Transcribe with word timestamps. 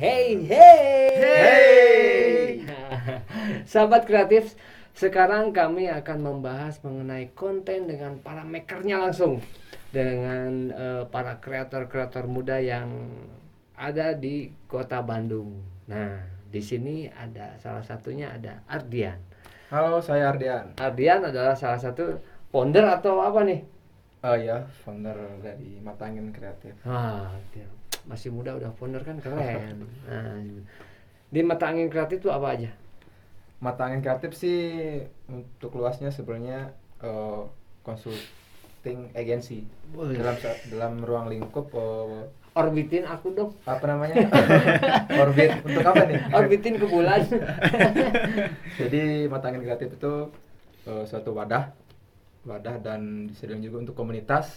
Hey, 0.00 0.36
hey, 0.44 1.08
Hey. 1.16 2.64
Sahabat 3.70 4.04
kreatif, 4.04 4.52
sekarang 4.92 5.56
kami 5.56 5.88
akan 5.88 6.18
membahas 6.20 6.76
mengenai 6.84 7.32
konten 7.32 7.88
dengan 7.88 8.20
para 8.20 8.44
makernya 8.44 9.00
langsung 9.00 9.40
dengan 9.90 10.68
eh, 10.70 11.02
para 11.08 11.40
kreator-kreator 11.40 12.28
muda 12.28 12.60
yang 12.60 13.08
ada 13.80 14.12
di 14.12 14.52
Kota 14.68 15.00
Bandung. 15.00 15.56
Nah, 15.88 16.20
di 16.50 16.60
sini 16.60 17.06
ada 17.06 17.56
salah 17.62 17.86
satunya 17.86 18.34
ada 18.34 18.60
Ardian. 18.66 19.29
Halo, 19.70 20.02
saya 20.02 20.34
Ardian. 20.34 20.74
Ardian 20.82 21.22
adalah 21.22 21.54
salah 21.54 21.78
satu 21.78 22.18
founder 22.50 22.82
atau 22.90 23.22
apa 23.22 23.46
nih? 23.46 23.62
Oh 24.26 24.34
ya, 24.34 24.66
founder 24.82 25.14
dari 25.38 25.78
Matangin 25.78 26.34
Kreatif. 26.34 26.74
Ah, 26.82 27.30
dia 27.54 27.70
masih 28.02 28.34
muda 28.34 28.58
udah 28.58 28.74
founder 28.74 28.98
kan 29.06 29.22
keren. 29.22 29.86
Nah, 30.10 30.42
di 31.30 31.40
mata 31.46 31.70
angin 31.70 31.86
kreatif 31.86 32.18
itu 32.18 32.34
apa 32.34 32.58
aja? 32.58 32.70
Matangin 33.62 34.02
Kreatif 34.02 34.34
sih 34.34 34.58
untuk 35.30 35.78
luasnya 35.78 36.10
sebenarnya 36.10 36.74
eh, 36.98 37.42
consulting 37.86 39.14
agency 39.14 39.70
Wih. 39.94 40.18
dalam 40.18 40.34
dalam 40.66 40.92
ruang 41.06 41.30
lingkup 41.30 41.70
eh, 41.70 42.26
Orbitin 42.50 43.06
aku 43.06 43.30
dong. 43.30 43.54
apa 43.62 43.84
namanya 43.86 44.26
orbit 45.22 45.50
untuk 45.62 45.86
apa 45.86 46.02
nih? 46.02 46.18
Orbitin 46.34 46.74
ke 46.82 46.86
bulan. 46.90 47.22
Jadi 48.80 49.30
Matangin 49.30 49.62
Kreatif 49.62 49.94
itu 49.94 50.14
eh, 50.90 51.04
suatu 51.06 51.30
wadah, 51.30 51.70
wadah 52.42 52.76
dan 52.82 53.30
disediakan 53.30 53.62
juga 53.62 53.76
untuk 53.86 53.94
komunitas 53.94 54.50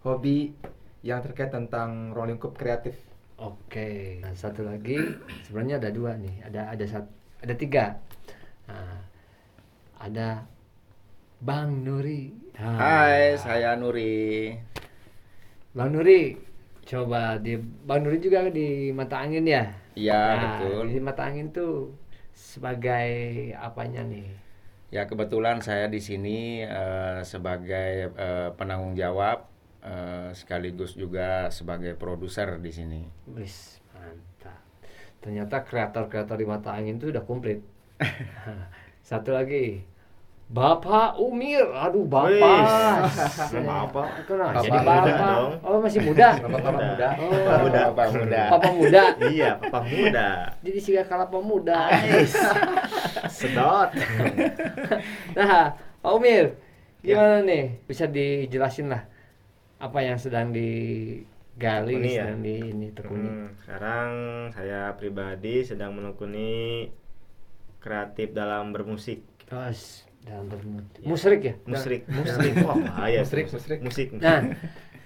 hobi 0.00 0.56
yang 1.04 1.20
terkait 1.20 1.52
tentang 1.52 2.16
ruang 2.16 2.32
lingkup 2.32 2.56
kreatif. 2.56 2.96
Oke. 3.36 4.22
Nah, 4.24 4.32
satu 4.32 4.64
lagi 4.64 4.96
sebenarnya 5.44 5.76
ada 5.76 5.90
dua 5.92 6.16
nih. 6.16 6.48
Ada 6.48 6.72
ada 6.72 6.84
sat, 6.88 7.04
ada 7.44 7.54
tiga. 7.58 8.00
Nah, 8.70 9.04
ada 10.00 10.48
Bang 11.44 11.84
Nuri. 11.84 12.32
Nah, 12.56 12.78
Hai, 12.80 13.36
saya 13.36 13.76
Nuri. 13.76 14.56
Bang 15.76 15.92
Nuri. 15.92 16.53
Coba 16.90 17.40
di 17.44 17.52
Bang 17.88 18.00
Nuri 18.04 18.18
juga 18.20 18.40
di 18.58 18.92
mata 18.98 19.16
angin 19.24 19.44
ya? 19.48 19.62
Iya, 19.94 20.14
Nah, 20.14 20.40
betul. 20.60 20.84
Di 20.92 21.00
mata 21.00 21.22
angin 21.28 21.46
tuh 21.56 21.72
sebagai 22.34 23.08
apanya 23.66 24.02
nih? 24.12 24.26
Ya, 24.94 25.02
kebetulan 25.10 25.58
saya 25.58 25.86
di 25.90 25.98
sini 25.98 26.62
eh, 26.62 27.18
sebagai 27.26 28.14
eh, 28.14 28.48
penanggung 28.58 28.94
jawab 28.94 29.38
eh, 29.82 30.30
sekaligus 30.38 30.94
juga 30.94 31.50
sebagai 31.50 31.92
produser 31.98 32.48
di 32.62 32.70
sini. 32.70 33.00
Wis, 33.34 33.80
mantap. 33.96 34.60
Ternyata 35.22 35.56
kreator-kreator 35.64 36.36
di 36.38 36.46
mata 36.46 36.70
angin 36.78 36.96
itu 37.00 37.10
udah 37.10 37.24
komplit. 37.24 37.60
Satu 39.10 39.30
lagi. 39.34 39.82
Bapak 40.44 41.16
Umir. 41.16 41.64
Aduh, 41.72 42.04
Bapak. 42.04 42.36
Apa? 42.36 43.48
Kenapa? 43.48 44.02
Bapak 44.28 44.62
Jadi 44.62 44.76
muda 44.76 44.84
Bapak. 44.84 45.18
dong. 45.18 45.50
Oh, 45.64 45.78
masih 45.80 46.00
muda. 46.04 46.28
Bapak 46.44 46.72
muda. 46.76 47.08
Oh, 47.16 47.58
muda, 47.64 47.80
Bapak 47.90 48.06
muda. 48.12 48.42
Papa 48.52 48.68
muda. 48.70 49.02
Iya, 49.24 49.50
papa 49.58 49.80
muda. 49.82 50.28
Jadi 50.60 50.78
sih 50.78 50.94
kalau 51.08 51.26
pemuda. 51.32 51.80
Sedot. 53.32 53.88
Nah, 55.34 55.74
Pak 56.04 56.12
Umir, 56.12 56.54
gimana 57.00 57.40
nih? 57.42 57.80
Bisa 57.88 58.04
dijelasin 58.04 58.92
lah 58.92 59.02
apa 59.80 60.00
yang 60.00 60.16
sedang 60.16 60.48
digali, 60.54 61.92
Tekuni 61.98 62.08
ya? 62.14 62.24
sedang 62.24 62.40
di 62.40 62.54
ini 62.62 62.88
tekuni. 62.94 63.28
Hmm, 63.28 63.48
sekarang 63.60 64.08
saya 64.52 64.92
pribadi 64.96 65.60
sedang 65.60 65.92
menekuni 65.92 66.88
kreatif 67.80 68.32
dalam 68.32 68.72
bermusik. 68.72 69.20
Terus 69.44 70.08
dalam 70.24 70.48
bermut. 70.48 70.84
Ya. 70.96 71.06
Musrik 71.06 71.40
ya? 71.40 71.54
Musrik, 71.64 72.08
musrik. 72.08 72.52
Wah, 72.64 72.76
bahaya. 72.76 73.20
Musrik, 73.22 73.46
musrik. 73.52 73.78
Musik. 73.80 74.08
Nah, 74.16 74.40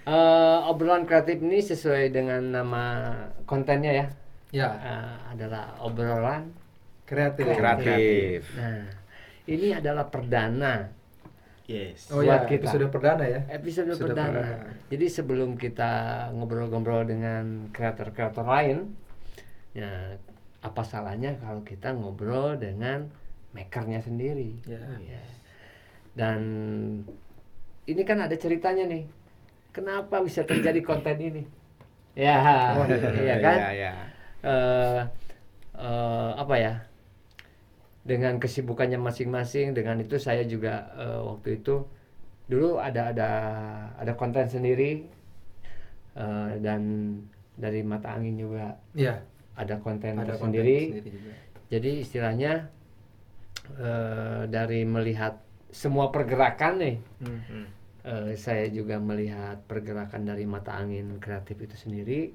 eh, 0.03 0.59
obrolan 0.65 1.03
kreatif 1.03 1.37
ini 1.39 1.59
sesuai 1.59 2.09
dengan 2.09 2.41
nama 2.49 2.83
kontennya 3.43 3.91
ya. 3.91 4.05
Ya, 4.49 4.69
Eh, 4.73 5.15
adalah 5.35 5.77
obrolan. 5.79 6.49
kreatif. 7.05 7.45
Kreatif. 7.49 8.41
Nah, 8.53 8.85
ini 9.45 9.73
adalah 9.73 10.05
perdana 10.07 10.93
Yes. 11.69 12.09
Oh 12.09 12.25
Buat 12.25 12.49
ya, 12.49 12.49
kita. 12.49 12.65
episode 12.65 12.85
perdana 12.89 13.23
ya. 13.29 13.45
episode 13.45 13.93
Episode 13.93 14.09
perdana. 14.09 14.41
perdana. 14.41 14.73
Jadi 14.89 15.05
sebelum 15.05 15.53
kita 15.53 15.91
ngobrol-ngobrol 16.33 17.05
dengan 17.05 17.69
kreator-kreator 17.69 18.41
lain, 18.41 18.97
ya 19.77 20.17
apa 20.59 20.81
salahnya 20.81 21.37
kalau 21.37 21.61
kita 21.61 21.93
ngobrol 21.93 22.57
dengan 22.57 23.13
makernya 23.55 23.99
sendiri? 24.03 24.55
Ya. 24.67 24.81
Ya. 25.01 25.21
Dan 26.13 26.39
ini 27.89 28.01
kan 28.05 28.21
ada 28.21 28.35
ceritanya 28.37 28.85
nih. 28.85 29.03
Kenapa 29.73 30.21
bisa 30.21 30.41
terjadi 30.45 30.81
konten 30.89 31.17
ini? 31.17 31.43
Ya, 32.17 32.75
Oh, 32.75 32.83
iya 32.89 33.35
kan? 33.45 33.57
Iya, 33.57 33.69
iya. 33.73 33.91
eh 34.39 35.01
eh, 35.77 36.31
apa 36.35 36.55
ya 36.57 36.73
dengan 38.03 38.39
kesibukannya 38.39 38.97
masing-masing 38.97 39.75
dengan 39.75 39.99
itu 40.01 40.15
saya 40.17 40.43
juga 40.47 40.89
eh, 40.97 41.19
waktu 41.21 41.61
itu 41.61 41.83
dulu 42.49 42.81
ada 42.81 43.13
ada 43.13 43.29
ada 43.99 44.13
konten 44.17 44.47
sendiri 44.49 45.05
eh, 46.17 46.51
dan 46.63 46.81
dari 47.59 47.83
mata 47.83 48.15
angin 48.15 48.39
juga 48.39 48.79
Iya, 48.95 49.19
ada 49.59 49.75
konten 49.83 50.15
ada 50.17 50.33
konten 50.39 50.49
sendiri 50.55 50.79
sendiri 50.95 51.09
juga. 51.11 51.31
jadi 51.69 51.91
istilahnya 52.01 52.51
eh, 53.77 54.41
dari 54.49 54.81
melihat 54.87 55.37
semua 55.69 56.09
pergerakan 56.09 56.73
nih 56.81 56.97
Hmm. 57.21 57.41
Hmm. 57.49 57.67
saya 58.33 58.65
juga 58.73 58.97
melihat 58.97 59.61
pergerakan 59.69 60.25
dari 60.25 60.47
mata 60.49 60.73
angin 60.73 61.21
kreatif 61.21 61.59
itu 61.61 61.75
sendiri 61.77 62.33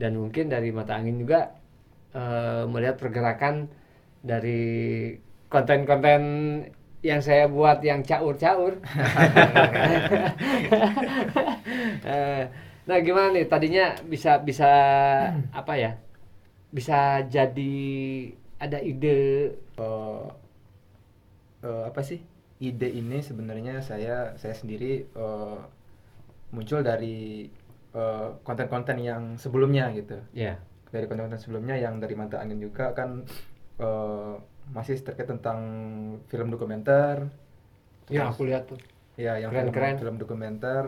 dan 0.00 0.16
mungkin 0.16 0.48
dari 0.48 0.72
mata 0.72 0.96
angin 0.96 1.20
juga 1.20 1.52
eh, 2.16 2.64
melihat 2.68 2.96
pergerakan 3.02 3.68
dari 4.24 4.62
konten-konten 5.52 6.22
yang 7.02 7.20
saya 7.20 7.50
buat 7.50 7.82
yang 7.82 8.00
caur-caur. 8.06 8.78
Nah 12.82 12.98
gimana 12.98 13.30
nih 13.30 13.46
tadinya 13.46 13.94
bisa 14.06 14.42
bisa 14.42 14.70
apa 15.54 15.72
ya? 15.78 15.90
Bisa 16.72 17.22
jadi 17.28 17.76
ada 18.58 18.78
ide 18.82 19.50
Eh, 19.82 20.24
eh, 21.62 21.84
apa 21.88 22.00
sih 22.02 22.20
ide 22.62 22.88
ini 22.90 23.18
sebenarnya 23.22 23.82
saya 23.82 24.34
saya 24.38 24.54
sendiri 24.54 24.92
eh, 25.06 25.58
muncul 26.52 26.80
dari 26.84 27.48
eh, 27.94 28.28
konten-konten 28.46 28.96
yang 29.00 29.22
sebelumnya 29.38 29.90
gitu 29.96 30.18
ya. 30.34 30.58
dari 30.92 31.08
konten-konten 31.08 31.40
sebelumnya 31.40 31.76
yang 31.80 31.96
dari 31.98 32.14
mata 32.14 32.36
angin 32.38 32.60
juga 32.60 32.92
kan 32.92 33.24
eh, 33.80 34.34
masih 34.72 34.96
terkait 35.02 35.28
tentang 35.28 35.58
film 36.30 36.48
dokumenter 36.52 37.26
Ya 38.10 38.28
aku 38.28 38.44
lihat 38.46 38.68
tuh. 38.68 38.78
ya 39.16 39.38
yang 39.40 39.50
Keren, 39.50 39.70
film, 39.70 39.74
keren. 39.74 39.96
film 39.98 40.16
dokumenter 40.20 40.84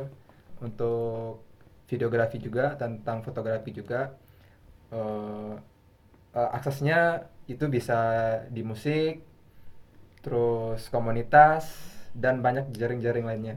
untuk 0.60 1.42
videografi 1.90 2.38
juga 2.40 2.74
tentang 2.76 3.22
fotografi 3.22 3.70
juga 3.74 4.14
Eh, 4.94 5.54
eh, 6.34 6.50
aksesnya 6.54 6.98
itu 7.50 7.66
bisa 7.66 7.98
di 8.48 8.62
musik 8.62 9.26
terus 10.24 10.88
komunitas 10.88 11.68
dan 12.12 12.40
banyak 12.40 12.72
jaring-jaring 12.72 13.22
lainnya 13.22 13.56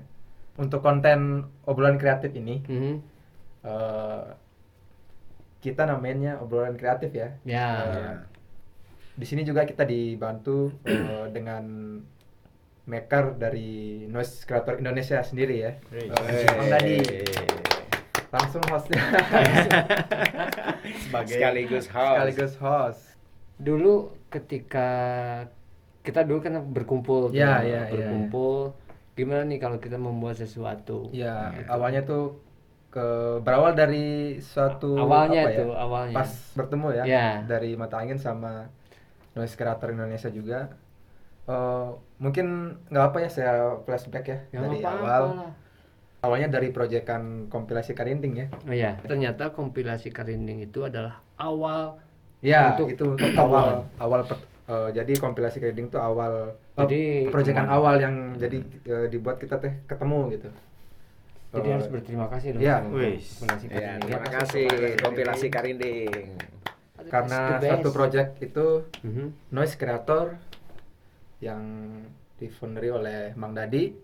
untuk 0.55 0.81
konten 0.81 1.19
obrolan 1.63 1.95
kreatif 1.95 2.33
ini 2.33 2.59
Mhm. 2.61 2.93
eh, 3.63 4.23
kita 5.59 5.83
namanya 5.83 6.37
obrolan 6.37 6.75
kreatif 6.75 7.11
ya 7.11 7.29
Ya. 7.41 7.67
Eh, 7.79 8.15
di 9.13 9.25
sini 9.25 9.41
juga 9.41 9.63
kita 9.63 9.81
dibantu 9.81 10.75
eh, 10.83 11.25
dengan 11.29 11.63
maker 12.83 13.35
dari 13.35 13.67
noise 14.05 14.43
creator 14.43 14.77
Indonesia 14.77 15.19
sendiri 15.19 15.55
ya 15.57 15.71
Hey. 15.89 16.07
Eh, 16.07 16.45
Bang 16.47 16.69
Dadi 16.69 16.97
langsung 18.27 18.63
hostnya 18.65 18.99
Sebagai 21.01 21.35
Sekaligus 21.37 21.85
host. 21.87 22.11
sekaligus 22.13 22.53
host 22.57 23.01
dulu 23.57 23.95
ketika 24.27 24.89
kita 26.07 26.23
dulu 26.23 26.39
kan 26.39 26.55
berkumpul 26.71 27.27
tuh, 27.27 27.35
Ya, 27.35 27.59
ya, 27.59 27.83
ya, 27.83 27.91
berkumpul 27.91 28.71
gimana 29.13 29.43
nih 29.43 29.59
kalau 29.59 29.77
kita 29.77 29.97
membuat 29.97 30.37
sesuatu 30.37 31.11
ya 31.11 31.51
Gitu. 31.51 31.67
awalnya 31.67 32.01
tuh 32.01 32.39
ke 32.87 33.03
berawal 33.43 33.73
dari 33.73 34.39
suatu 34.39 34.95
Awalnya 34.95 35.43
apa 35.43 35.51
ya, 35.51 35.59
tuh, 35.59 35.71
awalnya. 35.75 36.15
pas 36.15 36.29
bertemu 36.55 36.87
ya 36.93 37.03
Ya. 37.03 37.27
dari 37.43 37.75
mata 37.75 37.97
angin 37.97 38.15
sama 38.15 38.71
noise 39.33 39.53
creator 39.53 39.91
Indonesia 39.91 40.31
juga 40.31 40.71
Eh, 41.43 41.87
mungkin 42.19 42.47
nggak 42.87 43.05
apa 43.07 43.17
ya 43.23 43.29
saya 43.31 43.53
flashback 43.81 44.25
ya 44.25 44.39
Ya 44.51 44.59
dari 44.61 44.83
apa-apa 44.83 44.99
awal. 44.99 45.23
lah. 45.31 45.51
Awalnya 46.19 46.49
dari 46.51 46.69
proyekan 46.69 47.47
kompilasi 47.47 47.95
Karinding 47.95 48.33
ya. 48.35 48.47
Oh 48.67 48.75
ya, 48.75 48.99
ternyata 48.99 49.55
kompilasi 49.55 50.11
Karinding 50.11 50.59
itu 50.61 50.83
adalah 50.83 51.23
awal 51.37 52.03
Ya, 52.37 52.75
Untuk 52.75 52.91
itu 52.91 53.07
awal 53.39 53.87
awal 53.95 54.21
per- 54.21 54.43
eh, 54.67 54.89
jadi 54.93 55.13
kompilasi 55.15 55.57
Karinding 55.57 55.87
itu 55.87 55.97
awal 55.97 56.55
Jadi, 56.77 57.31
proyekan 57.31 57.67
awal 57.67 57.97
yang 57.97 58.15
jadi 58.35 58.57
eh, 58.85 59.07
dibuat 59.07 59.39
kita 59.39 59.57
teh 59.57 59.73
ketemu 59.85 60.19
gitu. 60.31 60.49
Jadi 61.47 61.67
Eh, 61.67 61.73
harus 61.73 61.87
berterima 61.87 62.27
kasih 62.27 62.47
dong 62.53 62.61
Iya. 62.61 62.75
sama 62.83 62.89
Wih. 62.93 63.17
kompilasi 63.17 63.65
Ya, 63.71 63.91
terima 63.97 64.29
kasih 64.29 64.65
kompilasi 64.99 65.45
Karinding. 65.47 66.27
karena 67.07 67.55
satu 67.57 67.89
project 67.89 68.35
itu 68.41 68.83
Mhm. 68.99 69.31
noise 69.49 69.79
creator 69.79 70.35
yang 71.39 71.61
difounderi 72.35 72.91
oleh 72.91 73.31
Mang 73.33 73.55
Dadi 73.55 73.95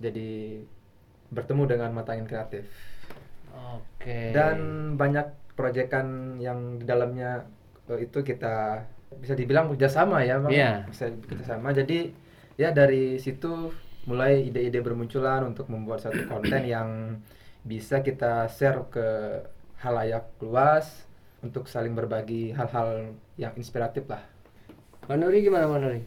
jadi 0.00 0.56
bertemu 1.28 1.62
dengan 1.68 1.90
mata 1.92 2.16
angin 2.16 2.24
kreatif 2.24 2.64
Oke. 3.52 4.32
dan 4.32 4.56
banyak 4.96 5.26
proyekan 5.52 6.38
yang 6.38 6.78
di 6.78 6.84
dalamnya 6.84 7.44
eh, 7.84 8.00
itu 8.00 8.24
kita 8.24 8.88
bisa 9.20 9.34
dibilang 9.34 9.70
kerjasama 9.74 10.22
ya 10.24 10.38
Bang 10.40 10.52
Iya. 10.52 10.86
bisa 10.88 11.10
kerjasama 11.10 11.70
jadi 11.70 12.10
ya 12.54 12.70
dari 12.70 13.18
situ 13.18 13.70
mulai 14.04 14.46
ide-ide 14.46 14.84
bermunculan 14.84 15.42
untuk 15.48 15.66
membuat 15.72 16.04
satu 16.04 16.24
konten 16.28 16.62
yang 16.74 17.18
bisa 17.64 18.04
kita 18.04 18.46
share 18.52 18.84
ke 18.92 19.06
halayak 19.80 20.28
luas 20.40 21.04
untuk 21.40 21.68
saling 21.68 21.92
berbagi 21.92 22.52
hal-hal 22.52 23.12
yang 23.36 23.52
inspiratif 23.56 24.04
lah 24.08 24.20
Pak 25.04 25.16
Nuri 25.20 25.44
gimana 25.44 25.68
Pak 25.68 25.80
Nuri? 25.84 26.02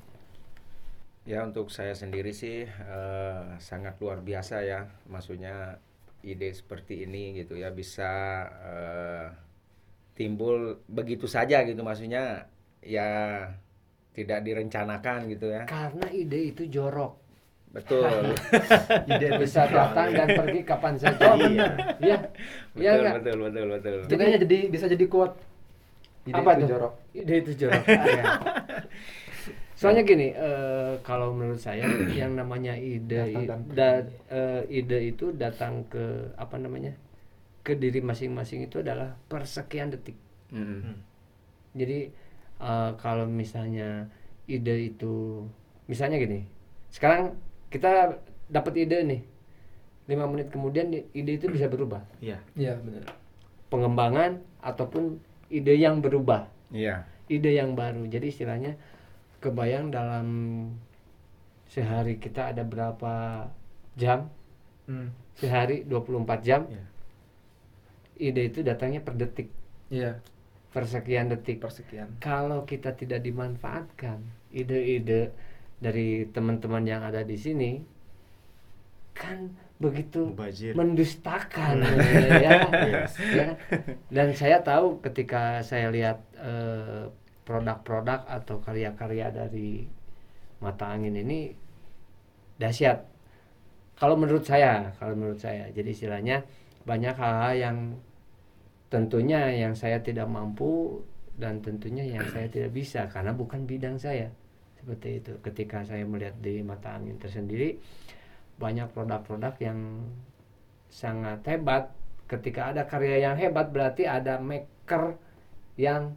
Ya 1.27 1.44
untuk 1.44 1.68
saya 1.69 1.92
sendiri 1.94 2.31
sih 2.33 2.65
eh, 2.65 3.44
sangat 3.60 4.00
luar 4.00 4.24
biasa 4.24 4.63
ya, 4.63 4.88
maksudnya 5.06 5.77
ide 6.25 6.50
seperti 6.56 7.06
ini 7.06 7.38
gitu 7.38 7.53
ya 7.60 7.69
bisa 7.69 8.10
eh, 8.50 9.27
timbul 10.18 10.81
begitu 10.89 11.30
saja 11.30 11.62
gitu 11.62 11.77
maksudnya 11.86 12.50
ya 12.81 13.09
tidak 14.18 14.41
direncanakan 14.41 15.29
gitu 15.29 15.53
ya. 15.53 15.63
Karena 15.69 16.07
ide 16.09 16.53
itu 16.53 16.65
jorok. 16.65 17.13
Betul. 17.69 18.33
ide 19.13 19.27
Bisa 19.38 19.69
datang 19.69 20.09
dan 20.09 20.27
pergi 20.33 20.59
kapan 20.65 20.94
saja. 20.97 21.38
Iya. 21.38 21.68
Iya. 22.01 22.18
Iya 22.74 22.91
betul, 22.94 22.97
enggak? 22.97 23.13
betul, 23.21 23.38
betul, 23.41 23.65
betul. 23.69 23.94
itu 24.07 24.13
kayaknya 24.18 24.39
jadi 24.47 24.57
bisa 24.74 24.85
jadi 24.89 25.06
quote 25.06 25.35
ide 26.25 26.35
Apa 26.41 26.50
itu 26.57 26.62
tuh? 26.65 26.69
jorok 26.74 26.94
Ide 27.13 27.33
itu 27.45 27.51
jorok. 27.65 27.83
Iya. 28.07 28.24
Soalnya 29.77 30.09
gini, 30.09 30.33
eh, 30.33 30.97
kalau 31.06 31.38
menurut 31.38 31.62
saya 31.62 31.85
yang 32.09 32.33
namanya 32.33 32.74
ide 32.74 33.29
da- 33.77 34.09
eh, 34.33 34.62
ide 34.74 35.13
itu 35.13 35.29
datang 35.38 35.85
ke 35.85 36.33
apa 36.33 36.57
namanya? 36.57 36.97
ke 37.62 37.75
diri 37.75 38.00
masing-masing 38.00 38.63
itu 38.63 38.79
adalah 38.79 39.19
persekian 39.27 39.91
detik. 39.91 40.15
Mm. 40.56 40.95
Jadi 41.75 42.07
eh, 42.62 42.92
kalau 42.98 43.25
misalnya 43.25 44.07
ide 44.48 44.94
itu 44.94 45.44
misalnya 45.86 46.18
gini. 46.18 46.48
Sekarang 46.89 47.36
kita 47.69 48.18
dapat 48.48 48.74
ide 48.88 49.04
nih. 49.04 49.21
lima 50.07 50.24
menit 50.24 50.48
kemudian 50.48 50.88
ide 51.12 51.31
itu 51.36 51.51
bisa 51.51 51.68
berubah. 51.68 52.00
Iya. 52.24 52.39
iya 52.56 52.80
benar 52.80 53.12
Pengembangan 53.68 54.39
ataupun 54.63 55.19
ide 55.51 55.75
yang 55.75 56.00
berubah. 56.00 56.48
Iya. 56.71 57.04
ide 57.27 57.51
yang 57.59 57.75
baru. 57.75 58.07
Jadi 58.07 58.31
istilahnya 58.31 58.80
kebayang 59.44 59.92
dalam 59.92 60.27
sehari 61.68 62.24
kita 62.24 62.56
ada 62.56 62.63
berapa 62.63 63.45
jam? 64.00 64.31
Hmm, 64.88 65.12
Sehari 65.36 65.83
24 65.83 66.39
jam. 66.39 66.63
Iya. 66.71 66.86
Ide 68.31 68.42
itu 68.48 68.60
datangnya 68.63 69.03
per 69.03 69.19
detik, 69.19 69.51
iya 69.92 70.18
per 70.77 70.85
sekian 70.85 71.25
detik. 71.33 71.57
persekian 71.57 72.21
Kalau 72.21 72.62
kita 72.69 72.94
tidak 72.94 73.25
dimanfaatkan 73.25 74.21
ide-ide 74.53 75.33
dari 75.81 76.29
teman-teman 76.29 76.85
yang 76.85 77.01
ada 77.01 77.25
di 77.25 77.33
sini 77.33 77.81
kan 79.18 79.50
begitu 79.81 80.29
Mubazir. 80.29 80.77
mendustakan 80.77 81.81
Hmm. 81.81 82.38
ya, 82.45 82.51
Yes. 82.85 83.13
ya. 83.18 83.47
dan 84.13 84.29
saya 84.38 84.62
tahu 84.62 85.01
ketika 85.01 85.65
saya 85.65 85.89
lihat 85.89 86.21
eh, 86.38 87.09
produk-produk 87.41 88.21
atau 88.29 88.62
karya-karya 88.62 89.33
dari 89.33 89.89
mata 90.62 90.94
angin 90.94 91.18
ini 91.18 91.53
dahsyat 92.62 93.01
kalau 93.97 94.13
menurut 94.13 94.45
saya 94.45 94.94
kalau 95.01 95.18
menurut 95.18 95.41
saya 95.41 95.69
jadi 95.74 95.89
istilahnya 95.89 96.45
banyak 96.85 97.18
hal-hal 97.18 97.53
yang 97.57 97.77
tentunya 98.88 99.51
yang 99.51 99.75
saya 99.75 100.00
tidak 100.00 100.28
mampu 100.31 101.04
dan 101.38 101.62
tentunya 101.62 102.01
yang 102.07 102.25
saya 102.34 102.50
tidak 102.50 102.74
bisa 102.74 103.06
karena 103.12 103.36
bukan 103.36 103.68
bidang 103.68 104.00
saya. 104.00 104.31
Seperti 104.80 105.22
itu. 105.22 105.34
Ketika 105.44 105.84
saya 105.86 106.07
melihat 106.07 106.34
di 106.39 106.63
mata 106.63 106.95
angin 106.98 107.19
tersendiri 107.19 107.78
banyak 108.57 108.89
produk-produk 108.95 109.54
yang 109.62 109.80
sangat 110.89 111.44
hebat. 111.45 111.94
Ketika 112.28 112.75
ada 112.75 112.84
karya 112.84 113.24
yang 113.24 113.36
hebat 113.39 113.72
berarti 113.72 114.04
ada 114.04 114.36
maker 114.42 115.16
yang 115.80 116.12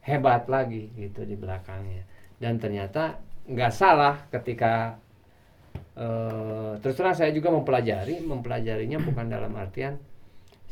hebat 0.00 0.48
lagi 0.48 0.88
gitu 0.96 1.26
di 1.26 1.36
belakangnya. 1.36 2.06
Dan 2.38 2.56
ternyata 2.56 3.20
nggak 3.44 3.72
salah 3.74 4.22
ketika 4.30 4.96
eh, 5.98 6.72
terus 6.78 6.94
terang 6.94 7.16
saya 7.16 7.34
juga 7.34 7.50
mempelajari. 7.50 8.22
Mempelajarinya 8.22 9.02
bukan 9.02 9.26
dalam 9.28 9.52
artian 9.58 10.11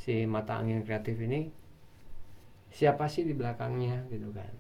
si 0.01 0.25
mata 0.25 0.57
angin 0.57 0.81
kreatif 0.81 1.21
ini 1.21 1.53
siapa 2.73 3.05
sih 3.11 3.29
di 3.29 3.37
belakangnya 3.37 4.09
gitu 4.09 4.33
kan. 4.33 4.53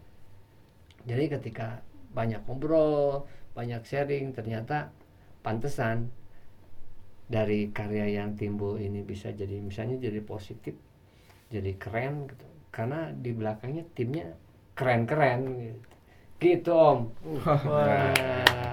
Jadi 1.08 1.25
ketika 1.32 1.81
banyak 2.12 2.44
ngobrol 2.44 3.25
banyak 3.56 3.81
sharing 3.88 4.37
ternyata 4.37 4.92
pantesan 5.40 6.12
dari 7.31 7.72
karya 7.72 8.20
yang 8.20 8.37
timbul 8.37 8.76
ini 8.76 9.00
bisa 9.00 9.31
jadi 9.32 9.62
misalnya 9.62 9.96
jadi 9.96 10.20
positif 10.20 10.76
jadi 11.48 11.72
keren 11.81 12.28
gitu. 12.28 12.46
Karena 12.69 13.08
di 13.10 13.31
belakangnya 13.32 13.88
timnya 13.96 14.37
keren-keren 14.76 15.40
gitu. 15.56 15.81
Gitu 16.40 16.72
om. 16.72 17.16
Wah. 17.69 18.12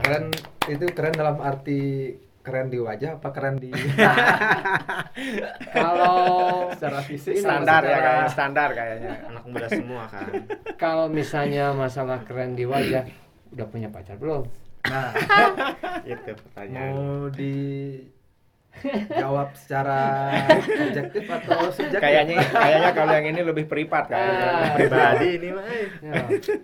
keren 0.03 0.31
itu 0.67 0.85
keren 0.91 1.15
dalam 1.15 1.39
arti 1.39 2.11
keren 2.47 2.71
di 2.71 2.79
wajah 2.79 3.19
apa 3.19 3.29
keren 3.35 3.59
di 3.59 3.75
kalau 5.75 6.15
secara 6.71 7.03
fisik 7.03 7.35
Standar 7.37 7.83
ya 7.83 7.99
kayaknya, 7.99 8.27
standar 8.31 8.69
kayaknya. 8.71 9.11
Anak 9.27 9.43
muda 9.43 9.67
semua 9.67 10.03
kan. 10.07 10.31
kalau 10.79 11.11
misalnya 11.11 11.75
masalah 11.75 12.23
keren 12.23 12.55
di 12.55 12.63
wajah 12.63 13.03
udah 13.51 13.67
punya 13.67 13.91
pacar 13.91 14.15
belum 14.15 14.47
nah 14.87 15.11
Itu 16.07 16.31
pertanyaan. 16.31 16.95
mau 16.95 17.27
dijawab 18.79 19.49
secara 19.53 19.99
objektif 20.83 21.23
atau 21.25 21.59
subjektif 21.69 21.99
Kayaknya 21.99 22.35
kayaknya 22.43 22.91
kalau 22.91 23.13
yang 23.13 23.27
ini 23.27 23.41
lebih 23.41 23.65
privat 23.65 24.05
Ah. 24.05 24.11
kayaknya. 24.11 24.51
Pribadi 24.75 25.27
ini 25.33 25.49
mah. 25.49 25.65
eh. 25.65 25.85
Ya, 25.99 26.13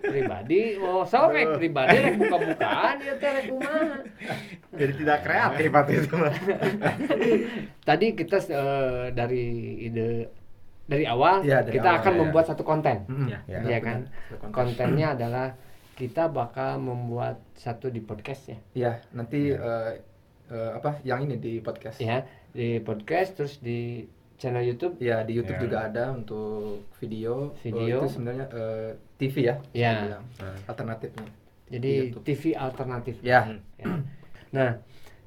pribadi 0.00 0.60
oh 0.78 1.02
sorek 1.02 1.48
pribadi 1.54 1.96
rek 1.96 2.14
buka-bukaan 2.16 2.96
ya 2.98 3.12
teh 3.14 3.30
rek 3.32 3.44
kumaha 3.46 3.96
Jadi 4.72 4.92
tidak 4.96 5.18
kreatif 5.20 5.68
waktu 5.70 5.92
itu 5.96 6.14
mah. 6.14 6.34
tadi 7.82 8.06
kita 8.12 8.36
eh, 8.44 9.04
dari 9.10 9.44
ide 9.82 10.08
dari 10.84 11.04
awal 11.04 11.40
Iya, 11.40 11.62
dari 11.62 11.74
kita 11.74 11.88
awal, 11.88 12.00
akan 12.00 12.12
ya. 12.12 12.18
membuat 12.18 12.44
satu 12.46 12.62
konten. 12.62 12.96
Ya, 13.24 13.38
ya. 13.46 13.60
ya 13.66 13.78
kan 13.80 13.98
Benar, 14.04 14.36
konten. 14.38 14.52
kontennya 14.52 15.08
adalah 15.14 15.48
kita 15.94 16.26
bakal 16.26 16.76
membuat 16.76 17.38
satu 17.54 17.86
di 17.86 18.00
podcast 18.00 18.42
ya 18.46 18.58
Iya, 18.74 18.92
nanti 19.10 19.48
Iya. 19.48 19.56
eh, 19.56 19.92
eh, 20.50 20.70
apa 20.74 21.00
yang 21.04 21.24
ini 21.24 21.36
di 21.38 21.60
podcast. 21.60 22.00
ya 22.00 22.24
di 22.50 22.78
podcast 22.80 23.30
terus 23.38 23.54
di 23.58 24.04
channel 24.34 24.66
YouTube 24.66 24.98
Iya, 24.98 25.22
di 25.22 25.32
YouTube 25.38 25.58
Iya. 25.58 25.64
juga 25.64 25.78
ada 25.86 26.04
untuk 26.10 26.90
video. 26.98 27.54
Video. 27.62 28.02
Oh, 28.02 28.06
itu 28.06 28.18
sebenarnya 28.18 28.46
eh, 28.50 28.90
TV 29.16 29.34
ya. 29.46 29.56
Iya. 29.72 29.92
bilang. 30.10 30.24
alternatifnya. 30.66 31.28
jadi. 31.70 31.92
TV 32.22 32.42
alternatif 32.54 33.14
Ya. 33.22 33.56
Ya. 33.78 33.86
Nah, 34.54 34.70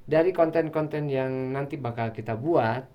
dari 0.08 0.32
konten-konten 0.32 1.12
yang 1.12 1.52
nanti 1.52 1.76
bakal 1.76 2.16
kita 2.16 2.36
buat, 2.40 2.88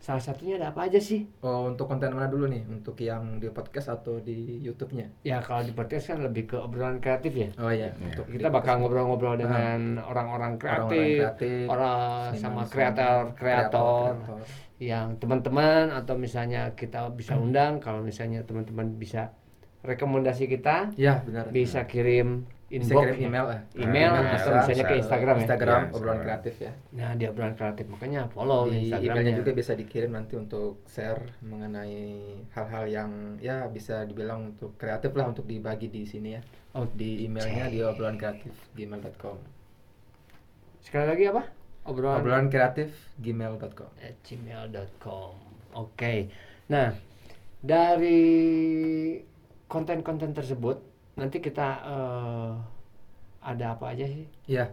salah 0.00 0.18
satunya 0.18 0.56
ada 0.56 0.72
apa 0.72 0.88
aja 0.88 0.96
sih? 0.96 1.28
Oh, 1.40 1.68
untuk 1.68 1.84
konten 1.84 2.08
mana 2.10 2.24
dulu 2.24 2.48
nih? 2.48 2.64
Untuk 2.64 2.96
yang 2.98 3.36
di 3.36 3.46
podcast 3.48 3.92
atau 3.92 4.16
di 4.18 4.56
YouTube-nya? 4.58 5.04
Ya 5.22 5.38
kalau 5.38 5.60
di 5.60 5.70
podcast 5.70 6.08
kan 6.08 6.18
lebih 6.18 6.44
ke 6.46 6.56
obrolan 6.56 6.98
kreatif 6.98 7.30
ya. 7.30 7.48
Oh 7.56 7.68
iya, 7.68 7.92
Iya. 7.92 8.08
untuk 8.08 8.24
Kita 8.26 8.40
di 8.40 8.44
bakal 8.46 8.56
podcast. 8.56 8.80
ngobrol-ngobrol 8.80 9.30
Nah. 9.30 9.38
dengan 9.38 9.78
orang-orang 10.00 10.08
Orang-orang 10.10 10.52
kreatif, 10.56 11.16
kreatif, 11.20 11.64
orang 11.66 12.00
sama 12.34 12.62
kreator-kreator 12.64 14.12
kreator. 14.16 14.40
yang 14.78 15.06
teman-teman 15.14 15.92
atau 15.92 16.16
misalnya 16.16 16.72
kita 16.72 17.12
bisa 17.12 17.36
undang 17.36 17.76
kalau 17.78 18.00
misalnya 18.00 18.40
teman-teman 18.40 18.96
bisa 18.96 19.36
rekomendasi 19.80 20.44
kita 20.46 20.96
Iya, 20.96 21.20
benar. 21.22 21.44
bisa 21.50 21.84
kirim 21.84 22.48
Bisa 22.70 22.86
inbox 22.86 23.02
kirim 23.04 23.18
ya. 23.18 23.26
email 23.26 23.44
lah. 23.44 23.60
email 23.74 23.82
Email, 23.82 24.12
atau 24.32 24.50
misalnya 24.54 24.84
ke. 24.84 24.94
Instagram 24.96 25.34
ya 25.34 25.40
Instagram 25.42 25.80
Ya, 25.80 25.88
obrolan 25.90 25.90
Instagram. 25.90 26.20
kreatif 26.22 26.54
ya. 26.56 26.72
nah 26.92 27.10
di 27.12 27.24
obrolan 27.24 27.54
kreatif 27.54 27.84
makanya 27.86 28.20
follow 28.28 28.60
di 28.64 28.78
Instagramnya 28.86 29.10
emailnya 29.12 29.34
juga 29.36 29.50
bisa 29.52 29.72
dikirim 29.74 30.10
nanti 30.10 30.34
untuk 30.34 30.72
share 30.86 31.20
mengenai 31.40 31.98
hal-hal 32.48 32.84
yang 32.86 33.10
ya 33.38 33.66
bisa 33.66 34.02
dibilang 34.04 34.54
untuk 34.54 34.76
kreatif 34.76 35.10
lah 35.12 35.26
untuk 35.26 35.44
dibagi 35.44 35.86
di 35.86 36.02
sini 36.04 36.30
ya. 36.32 36.42
Oh, 36.70 36.86
Di 36.86 37.24
emailnya 37.24 37.66
di 37.66 37.82
obrolan 37.82 38.14
kreatif 38.14 38.54
gmail.com. 38.72 39.38
sekali 40.80 41.06
lagi 41.06 41.24
apa 41.26 41.42
obrolan, 41.82 42.20
Obrolan 42.20 42.46
kreatif 42.46 42.88
gmail.com. 43.16 43.90
gmail.com 44.20 45.34
oke 45.72 46.14
nah 46.66 46.94
dari 47.60 48.22
konten-konten 49.66 50.32
tersebut 50.32 50.80
nanti 51.20 51.36
kita 51.38 51.68
eh, 51.84 52.50
ada 53.42 53.66
apa 53.70 53.84
aja 53.88 54.04
sih 54.04 54.24
Iya. 54.46 54.72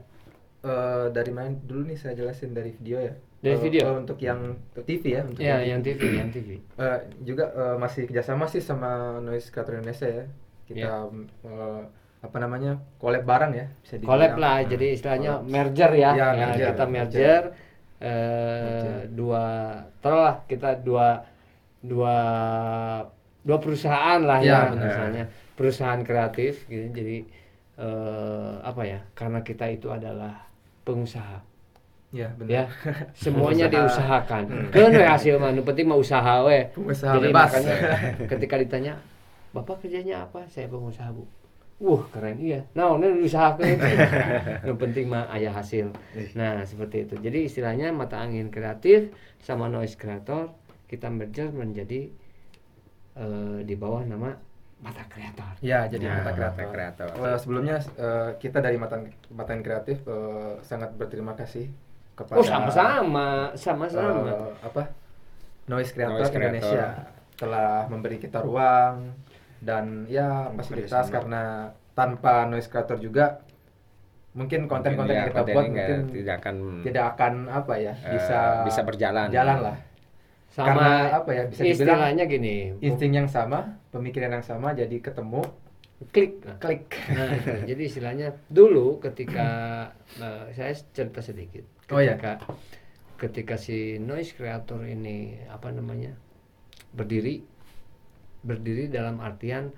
Eh, 0.60 1.06
dari 1.12 1.30
mana 1.30 1.52
dulu 1.54 1.86
nih 1.86 1.96
saya 1.96 2.14
jelasin 2.14 2.52
dari 2.52 2.72
video 2.72 2.98
ya. 3.00 3.14
Dari 3.38 3.54
Eh, 3.54 3.62
video? 3.62 3.82
eh, 3.86 3.96
untuk 3.98 4.18
yang 4.20 4.40
TV 4.80 5.04
ya. 5.14 5.22
Untuk 5.22 5.40
ya 5.40 5.60
yang 5.60 5.64
yang 5.70 5.82
TV. 5.84 6.00
TV 6.02 6.14
yang 6.16 6.32
TV 6.32 6.50
Eh, 6.76 7.00
juga 7.22 7.46
eh, 7.54 7.76
masih 7.78 8.02
kerjasama 8.06 8.48
sih 8.48 8.60
sama 8.60 8.90
Noise 9.20 9.48
Creator 9.48 9.76
Indonesia 9.76 10.10
ya. 10.10 10.26
Kita 10.66 10.90
eh, 11.44 11.82
apa 12.18 12.38
namanya 12.38 12.72
collab 12.98 13.24
bareng 13.24 13.54
ya. 13.54 13.66
Bisa 13.80 13.94
dibilang. 13.96 14.10
collab 14.10 14.34
lah 14.36 14.56
Nah, 14.58 14.66
jadi 14.66 14.86
istilahnya 14.90 15.32
collab. 15.38 15.48
merger 15.48 15.92
ya, 15.94 16.00
Ya, 16.00 16.12
Ya, 16.12 16.28
merger, 16.34 16.68
kita 16.68 16.86
merger. 16.88 16.90
merger, 16.90 17.44
eh, 18.00 18.64
Merger. 18.64 19.00
dua 19.14 19.44
taruhlah 20.00 20.36
kita 20.44 20.70
dua 20.80 21.08
dua 21.80 22.16
dua 23.48 23.58
perusahaan 23.58 24.20
lah 24.20 24.40
Ya, 24.40 24.46
ya, 24.46 24.60
benar. 24.70 24.84
misalnya 24.84 25.24
perusahaan 25.56 26.02
kreatif 26.02 26.68
gitu 26.68 26.92
jadi 26.92 27.18
eh, 27.78 28.54
apa 28.62 28.82
ya 28.84 29.00
karena 29.14 29.40
kita 29.42 29.66
itu 29.68 29.88
adalah 29.88 30.36
pengusaha 30.84 31.40
Ya, 32.10 32.32
benar. 32.34 32.48
ya 32.50 32.64
semuanya 33.14 33.68
Pengusaha. 33.68 34.24
diusahakan 34.24 34.44
kan 34.70 34.90
we 34.90 35.04
hasil 35.06 35.36
mah 35.38 35.52
nu 35.52 35.62
penting 35.62 35.86
mah 35.86 35.96
usaha 35.96 36.40
we 36.42 36.64
Pengusaha 36.72 37.14
jadi 37.16 37.28
bebas. 37.30 37.50
makanya 37.52 37.76
ketika 38.26 38.56
ditanya 38.58 38.94
bapak 39.52 39.82
kerjanya 39.82 40.24
apa 40.24 40.44
saya 40.46 40.68
pengusaha 40.68 41.12
bu 41.12 41.24
Wah 41.78 42.02
keren 42.10 42.42
iya. 42.42 42.66
Nah, 42.74 42.98
ini 42.98 43.22
usahakan 43.22 43.78
Yang 44.66 44.78
penting 44.82 45.06
mah 45.08 45.30
ayah 45.30 45.54
hasil. 45.54 45.94
Nah 46.34 46.66
seperti 46.66 47.06
itu. 47.06 47.22
Jadi 47.22 47.46
istilahnya 47.46 47.94
mata 47.94 48.18
angin 48.18 48.50
kreatif 48.50 49.14
sama 49.38 49.70
noise 49.70 49.94
creator 49.94 50.50
kita 50.90 51.06
merger 51.08 51.54
menjadi 51.54 52.10
eh, 53.18 53.60
di 53.64 53.74
bawah 53.74 54.02
nama 54.02 54.30
mata 54.78 55.02
kreator. 55.10 55.58
Ya, 55.58 55.90
jadi 55.90 56.06
Ya, 56.06 56.22
Mata 56.22 56.32
Mata 56.32 56.64
Kreator. 56.64 57.10
Eh, 57.10 57.38
sebelumnya 57.38 57.76
eh, 57.98 58.30
kita 58.38 58.62
dari 58.62 58.78
Mata 58.78 59.02
Mata 59.34 59.54
Kreatif 59.58 60.06
eh, 60.06 60.54
sangat 60.62 60.94
berterima 60.94 61.34
kasih 61.34 61.66
kepada 62.14 62.38
Oh 62.38 62.46
sama-sama, 62.46 63.52
sama-sama. 63.54 64.30
eh, 64.30 64.54
apa? 64.62 64.84
Noise 65.66 65.92
Creator 65.92 66.14
Noise 66.16 66.30
Creator. 66.30 66.42
Indonesia 66.48 66.86
telah 67.34 67.86
memberi 67.86 68.18
kita 68.18 68.40
ruang 68.40 69.14
dan 69.58 70.06
ya 70.06 70.54
fasilitas 70.54 71.10
karena 71.10 71.74
tanpa 71.94 72.46
Noise 72.46 72.70
Creator 72.70 72.98
juga 72.98 73.42
mungkin 74.38 74.70
konten-konten 74.70 75.10
Mungkin 75.10 75.18
yang 75.18 75.26
ya, 75.26 75.30
kita 75.34 75.40
konten 75.42 75.56
buat 75.58 75.66
mungkin 75.66 76.00
tidak 76.14 76.36
akan 76.38 76.56
tidak 76.86 77.06
akan 77.12 77.34
apa 77.50 77.74
ya 77.76 77.94
eh, 77.98 78.14
bisa 78.14 78.40
bisa 78.64 78.82
berjalan. 78.86 79.28
jalan 79.34 79.58
lah 79.66 79.78
sama 80.58 80.74
karena 80.74 80.90
apa 81.22 81.30
ya, 81.38 81.44
bisa 81.46 81.62
dibilang 81.62 81.78
istilahnya 82.02 82.24
gini. 82.26 82.56
insting 82.82 83.14
yang 83.14 83.30
sama 83.30 83.78
pemikiran 83.94 84.42
yang 84.42 84.46
sama 84.46 84.74
jadi 84.74 84.98
ketemu 84.98 85.46
klik. 86.10 86.42
klik 86.58 86.90
Nah, 87.14 87.30
jadi 87.70 87.82
istilahnya 87.86 88.28
dulu 88.50 88.98
ketika 88.98 89.50
eh, 90.18 90.50
saya 90.58 90.74
cerita 90.74 91.22
sedikit. 91.22 91.62
Oh, 91.94 92.02
iya. 92.02 92.18
Ketika 92.18 92.42
ketika 93.22 93.56
si 93.62 94.02
noise 94.02 94.34
creator 94.34 94.82
ini 94.82 95.38
apa 95.46 95.70
namanya? 95.70 96.18
berdiri 96.88 97.44
berdiri 98.42 98.90
dalam 98.90 99.22
artian 99.22 99.70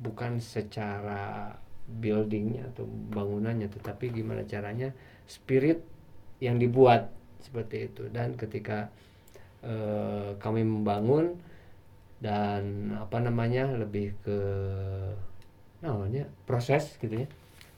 bukan 0.00 0.40
secara 0.40 1.52
buildingnya 1.84 2.72
atau 2.72 2.88
bangunannya 2.88 3.68
tetapi 3.68 4.08
gimana 4.14 4.46
caranya 4.48 4.94
spirit 5.28 5.84
yang 6.40 6.56
dibuat 6.56 7.12
seperti 7.44 7.92
itu 7.92 8.08
dan 8.08 8.32
ketika 8.38 8.88
eh, 9.64 10.28
kami 10.38 10.62
membangun 10.62 11.40
dan 12.20 12.92
apa 13.00 13.20
namanya 13.20 13.68
lebih 13.76 14.16
ke 14.24 14.38
namanya 15.84 16.24
proses 16.48 16.96
gitu 17.00 17.24
ya. 17.24 17.28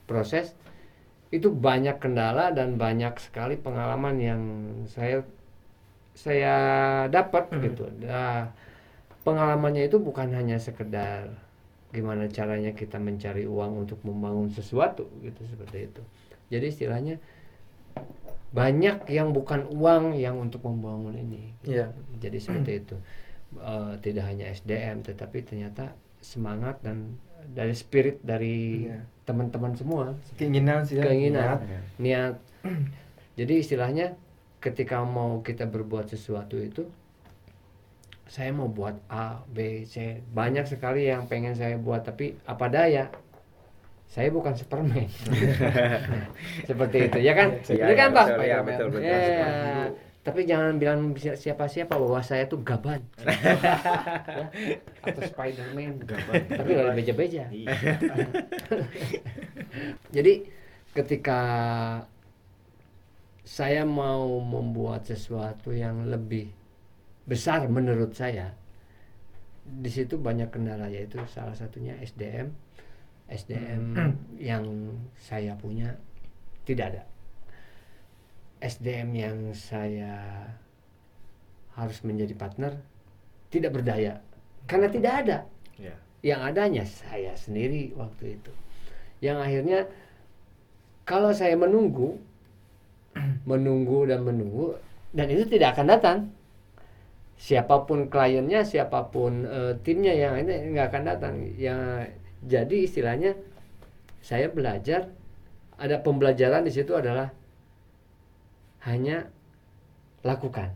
Proses. 0.07 0.55
Itu 1.35 1.51
banyak 1.51 1.99
kendala 1.99 2.55
dan 2.55 2.79
banyak 2.79 3.19
sekali 3.19 3.59
pengalaman 3.59 4.17
yang 4.23 4.43
saya 4.87 5.27
saya 6.15 6.57
dapat 7.11 7.51
Mhm. 7.51 7.61
gitu. 7.67 7.85
Nah 8.07 8.55
pengalamannya 9.27 9.91
itu 9.91 9.99
bukan 9.99 10.31
hanya 10.33 10.57
sekedar 10.63 11.29
gimana 11.91 12.31
caranya 12.31 12.71
kita 12.71 13.01
mencari 13.03 13.43
uang 13.49 13.87
untuk 13.87 13.99
membangun 14.07 14.49
sesuatu 14.55 15.11
gitu 15.27 15.43
seperti 15.51 15.91
itu. 15.91 16.03
Jadi 16.47 16.67
istilahnya 16.71 17.17
banyak 18.55 19.07
yang 19.11 19.35
bukan 19.35 19.67
uang 19.69 20.15
yang 20.17 20.39
untuk 20.39 20.63
membangun 20.65 21.15
ini. 21.19 21.53
Iya. 21.67 21.91
jadi 22.17 22.39
seperti 22.39 22.73
itu. 22.85 22.97
Eh, 23.57 23.93
tidak 24.03 24.25
hanya 24.27 24.51
SDM 24.51 25.07
tetapi 25.07 25.47
ternyata 25.47 25.95
semangat 26.21 26.83
dan 26.83 27.15
dari 27.55 27.73
spirit 27.73 28.19
dari 28.27 28.91
Iya. 28.91 29.07
teman-teman 29.23 29.73
semua. 29.79 30.15
Keinginan 30.35 30.83
sih 30.83 30.99
ya. 30.99 31.07
Keinginan. 31.07 31.63
Niat. 31.63 31.63
niat. 32.03 32.35
Jadi 33.39 33.55
istilahnya 33.63 34.17
ketika 34.59 35.05
mau 35.07 35.45
kita 35.47 35.69
berbuat 35.69 36.11
sesuatu 36.11 36.59
itu 36.59 36.89
saya 38.27 38.51
mau 38.51 38.67
buat 38.67 38.99
A 39.07 39.39
B 39.47 39.87
C. 39.87 40.19
Banyak 40.35 40.67
sekali 40.67 41.07
yang 41.07 41.31
pengen 41.31 41.55
saya 41.55 41.79
buat 41.79 42.03
tapi 42.03 42.35
apa 42.43 42.67
daya 42.67 43.07
saya 44.07 44.29
bukan 44.33 44.55
Superman. 44.57 45.07
Seperti 46.69 46.97
itu 47.11 47.19
ya 47.21 47.33
kan? 47.37 47.49
Iya, 47.69 47.85
Bener 47.85 47.97
kan 47.97 48.09
iya, 48.11 48.17
pak? 48.17 48.27
betul, 48.27 48.45
iya, 48.47 48.59
betul, 48.63 48.87
betul. 48.91 49.03
Ya, 49.05 49.21
tapi 50.27 50.41
jangan 50.43 50.75
bilang 50.83 51.15
si- 51.15 51.39
siapa-siapa 51.39 51.95
bahwa 51.95 52.19
saya 52.19 52.49
tuh 52.51 52.61
gaban. 52.67 53.03
Ya, 55.07 55.13
atau 55.13 55.23
Spiderman. 55.23 56.03
Tapi 56.51 56.71
dari 56.75 56.91
beja-beja 56.99 57.45
Iya. 57.49 57.71
jadi 60.17 60.33
ketika 60.97 61.41
saya 63.47 63.87
mau 63.87 64.43
membuat 64.43 65.07
sesuatu 65.07 65.71
yang 65.71 66.11
lebih 66.11 66.51
besar 67.27 67.71
menurut 67.71 68.11
saya 68.15 68.55
di 69.67 69.91
situ 69.91 70.19
banyak 70.19 70.51
kendala 70.51 70.87
yaitu 70.91 71.19
salah 71.31 71.55
satunya 71.55 71.95
SDM 72.03 72.51
SDM 73.27 73.95
yang 74.51 74.65
saya 75.19 75.59
punya 75.59 75.99
tidak 76.67 76.95
ada. 76.95 77.03
SDM 78.63 79.11
yang 79.13 79.39
saya 79.53 80.47
harus 81.77 82.01
menjadi 82.03 82.33
partner 82.33 82.73
tidak 83.53 83.77
berdaya. 83.77 84.19
Karena 84.67 84.89
tidak 84.91 85.15
ada. 85.25 85.39
Ya. 85.77 85.93
yang 86.25 86.41
adanya 86.41 86.83
saya 86.89 87.37
sendiri 87.37 87.93
waktu 87.95 88.41
itu. 88.41 88.53
Yang 89.21 89.39
akhirnya 89.45 89.81
kalau 91.07 91.31
saya 91.31 91.55
menunggu 91.55 92.17
menunggu 93.51 94.09
dan 94.09 94.25
menunggu 94.25 94.75
dan 95.13 95.31
itu 95.31 95.47
tidak 95.47 95.77
akan 95.77 95.87
datang. 95.87 96.19
Siapa 97.37 97.85
pun 97.85 98.09
kliennya 98.09 98.65
siapa 98.65 99.13
pun 99.13 99.45
eh, 99.45 99.73
timnya 99.85 100.17
yang 100.17 100.41
ini 100.41 100.73
nggak 100.73 100.89
akan 100.89 101.05
datang. 101.05 101.35
Ya 101.61 102.09
jadi 102.47 102.77
istilahnya 102.87 103.35
saya 104.23 104.47
belajar 104.49 105.11
ada 105.77 105.99
pembelajaran 106.01 106.63
di 106.65 106.73
situ 106.73 106.95
adalah 106.97 107.35
hanya 108.87 109.27
lakukan 110.23 110.71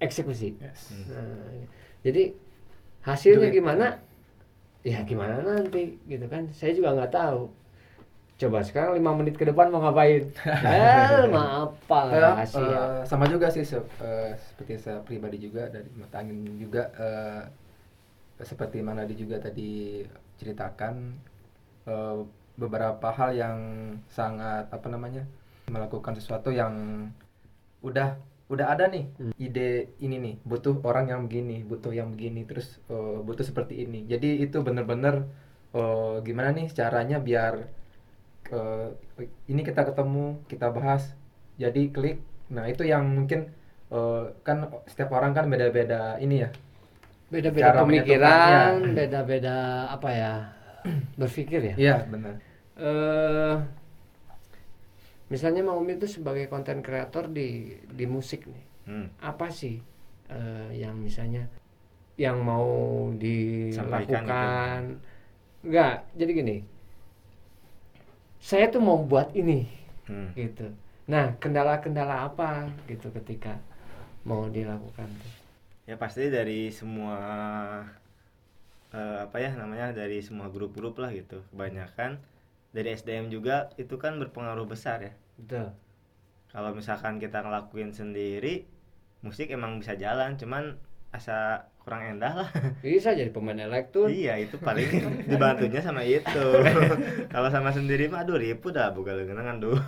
eksekusi 0.00 0.54
Yes. 0.58 0.94
Nah, 1.12 1.66
jadi 2.00 2.32
hasilnya 3.04 3.50
gimana? 3.52 3.86
Ya 4.80 5.04
gimana 5.04 5.44
nanti 5.44 6.00
gitu 6.08 6.24
kan? 6.24 6.48
Saya 6.56 6.72
juga 6.72 6.96
nggak 6.96 7.12
tahu. 7.12 7.52
Coba 8.40 8.64
sekarang 8.64 8.96
lima 8.96 9.12
menit 9.12 9.36
ke 9.36 9.44
depan 9.44 9.68
mau 9.68 9.84
ngapain? 9.84 10.24
eh, 10.64 11.28
maaf 11.28 11.76
rahasia. 12.16 12.64
eh, 12.64 13.00
sama 13.04 13.28
juga 13.28 13.52
sih 13.52 13.60
se- 13.60 13.84
eh, 14.00 14.32
seperti 14.40 14.80
saya 14.80 15.04
pribadi 15.04 15.36
juga 15.36 15.68
dari 15.68 15.84
mata 15.92 16.24
angin 16.24 16.48
juga 16.56 16.88
eh, 16.96 17.44
seperti 18.40 18.80
mana 18.80 19.04
di 19.04 19.12
juga 19.12 19.36
tadi 19.36 20.00
ceritakan 20.40 20.94
eh, 21.84 22.18
beberapa 22.56 23.08
hal 23.12 23.30
yang 23.36 23.58
sangat 24.08 24.68
apa 24.72 24.86
namanya 24.88 25.24
melakukan 25.68 26.16
sesuatu 26.18 26.50
yang 26.52 26.72
udah 27.80 28.16
udah 28.50 28.66
ada 28.74 28.90
nih 28.90 29.06
Hmm. 29.16 29.32
ide 29.38 29.94
ini 30.02 30.16
nih 30.18 30.34
butuh 30.42 30.82
orang 30.82 31.06
yang 31.12 31.20
begini 31.30 31.62
butuh 31.62 31.92
yang 31.94 32.10
begini 32.16 32.42
terus 32.48 32.80
eh, 32.90 33.18
butuh 33.22 33.44
seperti 33.46 33.84
ini. 33.86 34.04
Jadi 34.10 34.42
itu 34.42 34.58
bener-bener 34.66 35.28
eh, 35.76 36.16
gimana 36.26 36.50
nih 36.58 36.66
caranya 36.74 37.22
biar 37.22 37.54
eh, 38.50 38.88
ini 39.52 39.60
kita 39.62 39.86
ketemu 39.88 40.42
kita 40.50 40.66
bahas. 40.74 41.14
Jadi 41.62 41.92
klik. 41.94 42.18
Nah 42.50 42.66
itu 42.66 42.82
yang 42.82 43.06
mungkin 43.06 43.54
eh, 43.94 44.24
kan 44.42 44.66
setiap 44.90 45.14
orang 45.14 45.32
kan 45.36 45.46
beda-beda 45.46 46.18
ini 46.18 46.42
ya 46.44 46.50
beda-beda 47.30 47.70
pemikiran 47.78 48.72
beda-beda 48.92 49.56
apa 49.88 50.08
ya 50.10 50.34
berpikir 51.20 51.60
ya? 51.62 51.74
Iya 51.78 51.96
benar. 52.10 52.34
Eh 52.76 53.56
misalnya 55.30 55.62
Mang 55.62 55.78
Umi 55.78 55.94
itu 55.94 56.10
sebagai 56.10 56.50
konten 56.50 56.82
kreator 56.82 57.30
di 57.30 57.78
di 57.86 58.04
musik 58.04 58.46
nih. 58.50 58.64
Hmm. 58.80 59.06
apa 59.22 59.46
sih 59.52 59.78
eh, 60.26 60.68
yang 60.74 60.98
misalnya 60.98 61.46
yang 62.18 62.42
mau 62.42 62.66
dilakukan? 63.14 64.98
Enggak 65.62 66.10
jadi 66.18 66.32
gini. 66.34 66.56
Saya 68.40 68.72
tuh 68.72 68.80
mau 68.82 68.98
buat 69.04 69.30
ini 69.36 69.68
Hmm. 70.10 70.34
gitu. 70.34 70.66
Nah 71.06 71.38
kendala-kendala 71.38 72.26
apa 72.26 72.66
gitu 72.90 73.14
ketika 73.14 73.54
mau 74.26 74.50
dilakukan 74.50 75.06
tuh 75.06 75.32
Ya 75.90 75.98
pasti 75.98 76.30
dari 76.30 76.70
semua 76.70 77.18
eh, 78.94 79.18
apa 79.26 79.42
ya 79.42 79.58
namanya 79.58 79.90
dari 79.90 80.22
semua 80.22 80.46
grup-grup 80.46 81.02
lah 81.02 81.10
gitu. 81.10 81.42
Kebanyakan 81.50 82.22
dari 82.70 82.94
SDM 82.94 83.26
juga 83.26 83.74
itu 83.74 83.98
kan 83.98 84.14
berpengaruh 84.22 84.70
besar 84.70 85.02
ya. 85.02 85.12
Betul. 85.34 85.74
Kalau 86.54 86.70
misalkan 86.78 87.18
kita 87.18 87.42
ngelakuin 87.42 87.90
sendiri, 87.90 88.70
musik 89.26 89.50
emang 89.50 89.82
bisa 89.82 89.98
jalan, 89.98 90.38
cuman 90.38 90.78
asa 91.10 91.66
kurang 91.82 92.06
endah 92.06 92.46
lah. 92.46 92.50
bisa 92.86 93.10
jadi 93.10 93.34
pemain 93.34 93.58
elektron 93.58 94.14
iya, 94.14 94.38
itu 94.38 94.62
paling 94.62 94.86
dibantunya 95.30 95.82
sama 95.82 96.06
itu. 96.06 96.46
Kalau 97.34 97.50
sama 97.50 97.74
sendiri 97.74 98.06
mah 98.06 98.22
aduh 98.22 98.38
ribu 98.38 98.70
dah 98.70 98.94
bukan 98.94 99.26
dengan 99.26 99.58
dua. 99.58 99.82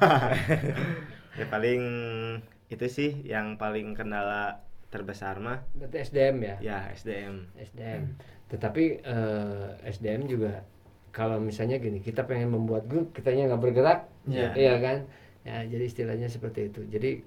ya 1.38 1.46
paling 1.46 1.82
itu 2.74 2.86
sih 2.90 3.22
yang 3.22 3.54
paling 3.54 3.94
kendala 3.94 4.66
terbesar 4.92 5.40
mah 5.40 5.64
berarti 5.72 6.04
SDM 6.04 6.36
ya 6.44 6.56
ya 6.60 6.78
SDM. 6.92 7.48
SDM. 7.56 8.02
Tetapi 8.52 8.84
eh, 9.00 9.68
SDM 9.88 10.28
juga 10.28 10.60
kalau 11.12 11.36
misalnya 11.36 11.76
gini, 11.76 12.00
kita 12.00 12.24
pengen 12.24 12.48
membuat 12.48 12.88
grup, 12.88 13.12
kitanya 13.12 13.52
nggak 13.52 13.60
bergerak, 13.60 14.00
Iya. 14.24 14.48
iya 14.56 14.74
kan? 14.80 14.98
Ya, 15.44 15.60
jadi 15.64 15.84
istilahnya 15.84 16.28
seperti 16.28 16.68
itu. 16.68 16.80
Jadi 16.88 17.20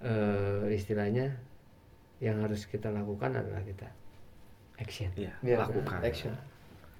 eh, 0.00 0.64
istilahnya 0.70 1.34
yang 2.18 2.38
harus 2.42 2.66
kita 2.66 2.90
lakukan 2.90 3.32
adalah 3.32 3.62
kita 3.62 3.88
action. 4.78 5.10
Iya, 5.16 5.32
Iya, 5.42 5.56
lakukan. 5.62 6.00
action 6.02 6.34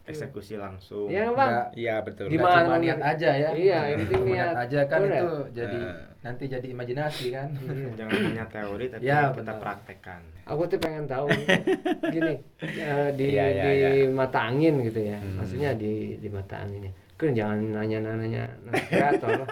Eksekusi 0.00 0.58
langsung. 0.58 1.06
Iya 1.06 1.30
bang. 1.30 1.70
Iya 1.76 1.94
betul. 2.02 2.26
Gimana 2.34 2.82
niat 2.82 2.98
aja 2.98 3.30
ya 3.30 3.50
Iya, 3.54 3.78
yang 3.94 3.98
penting 4.02 4.22
Cuma 4.26 4.34
niat. 4.34 4.54
aja 4.66 4.80
kan 4.90 5.00
Bener. 5.06 5.22
itu 5.22 5.30
jadi 5.54 5.78
Nah. 5.78 6.09
Nanti 6.20 6.44
jadi 6.46 6.66
imajinasi 6.66 7.26
kan 7.30 7.48
Jangan 7.98 8.12
hanya 8.22 8.44
teori 8.46 8.86
tapi 8.86 9.00
Ya, 9.02 9.28
kita 9.28 9.40
benar. 9.40 9.56
praktekkan. 9.58 10.20
Aku 10.44 10.66
tuh 10.66 10.76
pengen 10.76 11.04
tahu 11.06 11.26
gini 12.14 12.34
eh, 12.60 13.08
di 13.14 13.26
Iya, 13.30 13.44
iya, 13.46 13.62
di 13.64 13.72
iya. 14.02 14.10
mata 14.10 14.44
angin 14.44 14.82
gitu 14.82 15.00
ya, 15.02 15.16
Hmm. 15.16 15.36
maksudnya 15.36 15.70
di 15.72 15.92
di 16.16 16.28
mata 16.28 16.58
angin 16.58 16.86
ya. 16.86 16.92
Kan 17.14 17.32
jangan 17.32 17.58
nanya-nanya 17.70 18.44
kreator. 18.86 19.44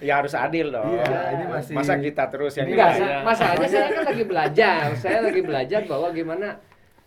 Ya 0.00 0.18
harus 0.18 0.34
adil 0.34 0.68
dong. 0.68 0.90
Iya, 0.92 1.20
ini 1.32 1.44
masih- 1.48 1.74
Masa 1.74 1.94
kita 1.96 2.24
terus 2.28 2.52
yang 2.54 2.66
Enggak, 2.68 2.90
sa- 2.96 3.22
masalahnya 3.22 3.68
saya 3.68 3.88
kan 3.88 4.04
lagi 4.04 4.24
belajar. 4.24 4.78
Saya 4.96 5.18
lagi 5.22 5.40
belajar 5.40 5.80
bahwa 5.84 6.08
gimana 6.10 6.48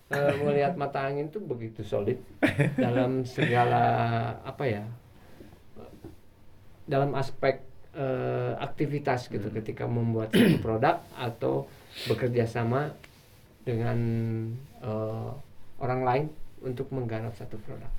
eh, 0.08 0.34
melihat 0.38 0.74
mata 0.75 1.00
angin 1.04 1.28
itu 1.28 1.40
begitu 1.42 1.82
solid 1.82 2.20
dalam 2.75 3.25
segala 3.25 3.84
apa 4.42 4.64
ya? 4.64 4.84
Dalam 6.86 7.18
aspek 7.18 7.62
eh, 7.96 8.54
aktivitas 8.58 9.32
gitu 9.32 9.50
ketika 9.50 9.89
membuat 9.89 10.32
satu 10.36 10.58
produk 10.65 11.02
atau 11.17 11.65
bekerja 12.06 12.45
sama 12.45 12.93
dengan 13.65 13.98
eh, 14.84 15.32
orang 15.82 16.02
lain 16.06 16.26
untuk 16.62 16.91
menggarap 16.93 17.34
satu 17.34 17.58
produk. 17.62 17.89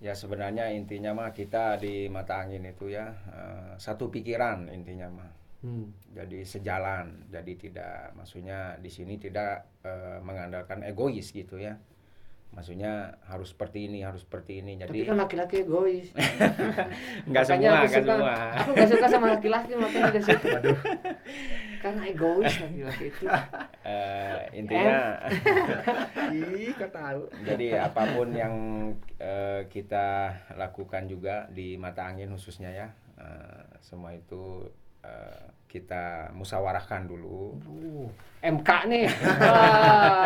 Ya 0.00 0.16
sebenarnya 0.16 0.72
intinya 0.72 1.12
mah 1.12 1.30
kita 1.36 1.76
di 1.76 2.08
mata 2.08 2.40
angin 2.40 2.64
itu 2.64 2.88
ya 2.88 3.12
eh, 3.12 3.72
satu 3.76 4.08
pikiran 4.08 4.72
intinya 4.72 5.08
mah. 5.12 5.30
Hmm. 5.60 5.92
Jadi 6.16 6.40
sejalan. 6.40 7.28
Jadi 7.28 7.52
tidak 7.68 8.16
maksudnya 8.16 8.80
di 8.80 8.88
sini 8.88 9.20
tidak 9.20 9.84
eh, 9.84 10.18
mengandalkan 10.24 10.80
egois 10.82 11.30
gitu 11.30 11.60
ya. 11.60 11.76
Maksudnya 12.50 13.14
harus 13.30 13.54
seperti 13.54 13.86
ini, 13.86 14.02
harus 14.02 14.26
seperti 14.26 14.58
ini. 14.58 14.74
Tapi 14.74 14.90
Jadi 14.90 15.06
kan 15.06 15.16
laki-laki 15.22 15.62
egois. 15.62 16.10
Makanya 17.30 17.46
semua, 17.46 17.86
suka, 17.86 18.00
semua. 18.02 18.34
Aku 18.58 18.70
gak 18.74 18.88
suka 18.90 19.06
sama 19.06 19.26
laki-laki 19.38 19.70
makanya 19.78 20.10
dari 20.10 20.24
situ. 20.26 20.48
Karena 21.80 22.02
egois 22.10 22.54
laki-laki 22.58 23.04
itu. 23.06 23.24
Eh, 23.86 24.38
intinya 24.58 24.98
Ih, 26.34 26.74
kok 26.74 26.90
tahu. 26.90 27.22
jadi 27.46 27.86
apa 27.86 28.02
pun 28.18 28.28
yang 28.34 28.54
eh, 29.22 29.64
kita 29.70 30.34
lakukan 30.58 31.06
juga 31.06 31.46
di 31.54 31.78
mata 31.78 32.04
angin 32.04 32.34
khususnya 32.34 32.70
ya 32.74 32.88
eh, 33.16 33.62
semua 33.78 34.12
itu 34.12 34.66
eh, 35.04 35.44
kita 35.70 36.34
musyawarahkan 36.34 37.06
dulu 37.06 37.54
Uh, 37.62 38.10
MK 38.40 38.70
nih. 38.90 39.06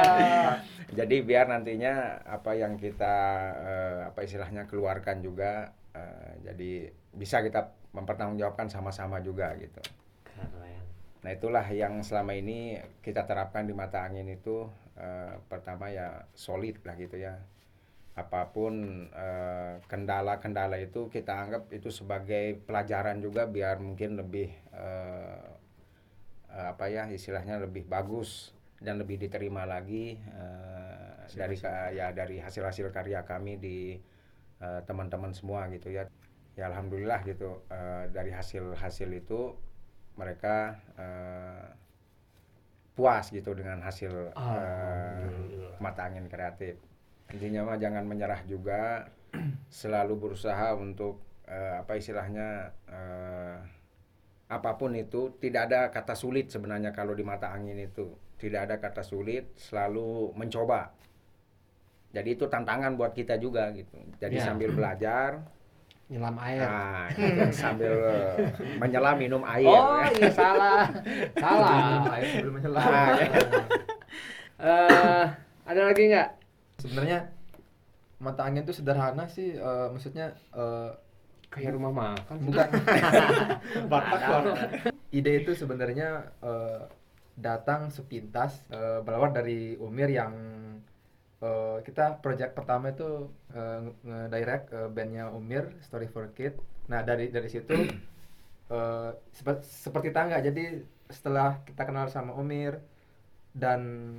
Jadi 0.99 1.17
biar 1.27 1.51
nantinya 1.51 2.23
apa 2.23 2.55
yang 2.55 2.79
kita 2.79 3.17
eh, 3.59 4.01
apa 4.09 4.21
istilahnya 4.23 4.65
keluarkan 4.71 5.19
juga 5.21 5.75
eh, 5.91 6.33
jadi 6.47 6.73
bisa 7.11 7.43
kita 7.43 7.75
mempertanggungjawabkan 7.95 8.71
sama-sama 8.71 9.19
juga 9.19 9.55
gitu 9.59 9.83
Keren. 10.23 10.83
Nah 11.25 11.31
itulah 11.33 11.67
yang 11.73 12.05
selama 12.05 12.37
ini 12.37 12.79
kita 13.01 13.25
terapkan 13.25 13.65
di 13.67 13.75
mata 13.75 14.07
angin 14.07 14.29
itu 14.29 14.71
eh, 14.95 15.35
pertama 15.51 15.91
ya 15.91 16.29
solid 16.37 16.79
lah 16.87 16.95
gitu 16.95 17.17
ya. 17.19 17.35
Apa 18.14 18.55
pun 18.55 18.74
eh, 19.11 19.74
kendala-kendala 19.90 20.79
itu 20.79 21.11
kita 21.11 21.35
anggap 21.35 21.62
itu 21.74 21.90
sebagai 21.90 22.55
pelajaran 22.62 23.18
juga 23.18 23.42
biar 23.50 23.83
mungkin 23.83 24.14
lebih 24.20 24.48
eh, 24.70 25.46
eh, 26.55 26.66
apa 26.72 26.85
ya 26.90 27.11
istilahnya 27.11 27.59
lebih 27.64 27.85
bagus 27.90 28.55
dan 28.79 29.00
lebih 29.03 29.16
diterima 29.18 29.66
lagi 29.66 30.14
eh, 30.18 31.14
dari 31.35 31.57
ka- 31.59 31.90
ya 31.90 32.14
dari 32.14 32.38
hasil-hasil 32.38 32.94
karya 32.94 33.27
kami 33.27 33.59
di 33.59 33.79
eh, 34.62 34.81
teman-teman 34.87 35.33
semua 35.35 35.66
gitu 35.74 35.90
ya. 35.90 36.07
Ya 36.55 36.70
alhamdulillah 36.70 37.27
gitu 37.27 37.66
eh, 37.70 38.05
dari 38.14 38.31
hasil-hasil 38.31 39.11
itu 39.11 39.59
mereka 40.14 40.79
eh, 40.94 41.66
puas 42.94 43.27
gitu 43.35 43.50
dengan 43.59 43.83
hasil 43.83 44.12
eh, 44.31 44.35
Alhamdulillah. 44.38 45.79
mata 45.83 46.03
angin 46.07 46.27
kreatif. 46.31 46.79
Intinya 47.35 47.66
mah 47.66 47.77
jangan 47.77 48.07
menyerah 48.07 48.47
juga, 48.47 49.11
selalu 49.83 50.14
berusaha 50.14 50.79
untuk 50.79 51.18
eh, 51.44 51.83
apa 51.83 51.99
istilahnya 51.99 52.70
eh, 52.87 53.57
apa 54.47 54.70
pun 54.79 54.94
itu 54.94 55.35
tidak 55.42 55.66
ada 55.73 55.81
kata 55.90 56.14
sulit 56.14 56.53
sebenarnya 56.53 56.94
kalau 56.94 57.11
di 57.11 57.27
mata 57.27 57.51
angin 57.51 57.75
itu 57.81 58.14
tidak 58.38 58.70
ada 58.70 58.77
kata 58.79 59.03
sulit, 59.03 59.57
selalu 59.59 60.31
mencoba. 60.37 60.94
Jadi 62.14 62.38
itu 62.38 62.47
tantangan 62.47 62.94
buat 62.94 63.11
kita 63.11 63.35
juga 63.42 63.75
gitu. 63.75 63.99
Jadi 64.23 64.38
Ya. 64.38 64.44
sambil 64.47 64.70
belajar, 64.79 65.42
Nyelam 66.05 66.37
air. 66.37 66.61
Nah, 66.61 67.09
gitu, 67.16 67.49
sambil 67.51 67.94
menyelam 68.77 69.16
minum 69.16 69.42
air. 69.49 69.64
Oh 69.73 70.05
iya 70.12 70.29
salah. 70.29 70.85
salah. 71.40 72.05
air 72.12 72.29
sebelum 72.29 72.53
menyelam 72.61 72.79
Nah, 72.85 73.09
ya. 73.18 73.29
Eh, 74.55 75.25
ada 75.66 75.81
lagi 75.90 76.03
nggak? 76.09 76.29
Sebenarnya 76.85 77.33
mata 78.20 78.44
angin 78.44 78.62
itu 78.62 78.77
sederhana 78.77 79.25
sih 79.27 79.57
eh, 79.57 79.87
maksudnya 79.88 80.37
eh, 80.53 80.92
Kayak 81.49 81.79
rumah 81.79 81.94
makan. 81.94 82.51
bukan. 82.51 82.66
Ide 85.14 85.33
itu 85.38 85.55
sebenarnya 85.55 86.35
eh, 86.42 86.83
datang 87.38 87.88
sepintas 87.88 88.66
eh, 88.68 88.99
berawal 89.01 89.31
dari 89.31 89.79
Umir 89.79 90.11
yang 90.11 90.35
eh, 91.38 91.79
kita 91.87 92.18
project 92.18 92.59
pertama 92.59 92.90
itu 92.90 93.31
eh, 93.55 93.81
nge-direct 94.03 94.66
eh, 94.75 94.88
bandnya 94.90 95.31
Umir 95.31 95.70
Story 95.81 96.11
for 96.11 96.29
Kid 96.35 96.59
nah 96.90 97.01
dari 97.01 97.31
dari 97.31 97.47
situ 97.47 97.70
eh, 98.75 99.11
sepe- 99.31 99.62
seperti 99.62 100.11
tangga. 100.11 100.42
Jadi 100.42 100.83
setelah 101.07 101.62
kita 101.62 101.87
kenal 101.87 102.11
sama 102.11 102.35
Umir 102.35 102.83
dan 103.55 104.11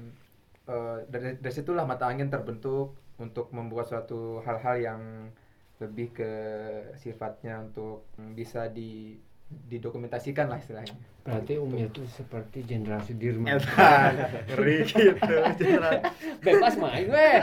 eh, 0.70 0.98
dari 1.10 1.38
dari 1.40 1.54
situlah 1.54 1.86
mata 1.88 2.10
angin 2.10 2.30
terbentuk 2.30 2.98
untuk 3.22 3.50
membuat 3.56 3.88
suatu 3.88 4.44
hal-hal 4.44 4.76
yang 4.82 5.02
lebih 5.80 6.16
ke 6.16 6.32
sifatnya 6.96 7.60
untuk 7.64 8.08
bisa 8.36 8.72
di 8.72 9.20
didokumentasikan 9.46 10.50
lah 10.50 10.58
istilahnya 10.58 10.96
Berarti 11.26 11.58
Umi 11.58 11.90
itu 11.90 12.06
seperti 12.06 12.62
Jenderal 12.70 13.02
Sudirman. 13.02 13.58
Ngeri 14.54 14.86
gitu. 14.86 15.36
Bebas 16.46 16.78
main 16.78 17.10
weh. 17.10 17.42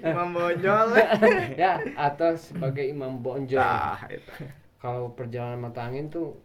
Imam 0.00 0.32
Bonjol. 0.32 0.96
ya, 1.60 1.76
atau 1.92 2.32
sebagai 2.40 2.88
imam 2.88 3.20
bonjol. 3.20 3.60
Nah, 3.60 4.00
itu. 4.08 4.48
Kalau 4.80 5.12
perjalanan 5.12 5.60
mata 5.60 5.84
angin 5.84 6.08
tuh 6.08 6.40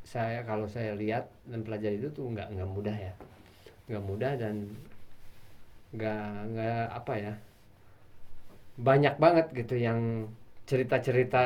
saya 0.00 0.40
kalau 0.48 0.64
saya 0.64 0.96
lihat 0.96 1.28
dan 1.44 1.60
pelajari 1.68 2.00
itu 2.00 2.08
tuh 2.08 2.32
nggak 2.32 2.48
nggak 2.56 2.70
mudah 2.72 2.96
ya. 2.96 3.12
Nggak 3.92 4.04
mudah 4.08 4.32
dan 4.40 4.72
nggak 5.94 6.22
nggak 6.52 6.82
apa 6.98 7.12
ya. 7.24 7.32
Banyak 8.80 9.14
banget 9.20 9.46
gitu 9.52 9.76
yang 9.76 10.00
cerita-cerita 10.64 11.44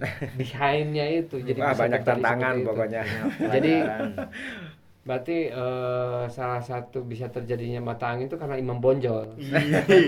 behindnya 0.38 1.04
itu 1.20 1.36
jadi 1.44 1.60
Wah, 1.60 1.74
banyak 1.76 2.00
tantangan 2.04 2.54
pokoknya. 2.64 3.02
Jadi 3.52 3.72
Pelajaran. 3.84 4.10
berarti 5.00 5.48
eh, 5.48 6.22
salah 6.28 6.60
satu 6.60 7.00
bisa 7.08 7.26
terjadinya 7.32 7.80
mata 7.80 8.04
angin 8.12 8.28
itu 8.28 8.36
karena 8.36 8.56
imam 8.60 8.78
bonjol. 8.84 9.26
Ih, 9.96 10.06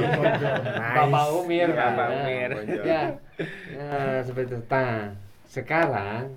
Bapak 0.92 1.24
Umir 1.40 1.68
kan. 1.72 1.92
Bapak 1.96 2.06
Nah, 2.12 2.20
Umir. 2.20 2.50
Ya. 2.84 3.02
Nah, 3.72 4.20
seperti 4.20 4.48
itu. 4.52 4.58
Nah, 4.68 4.96
sekarang 5.48 6.36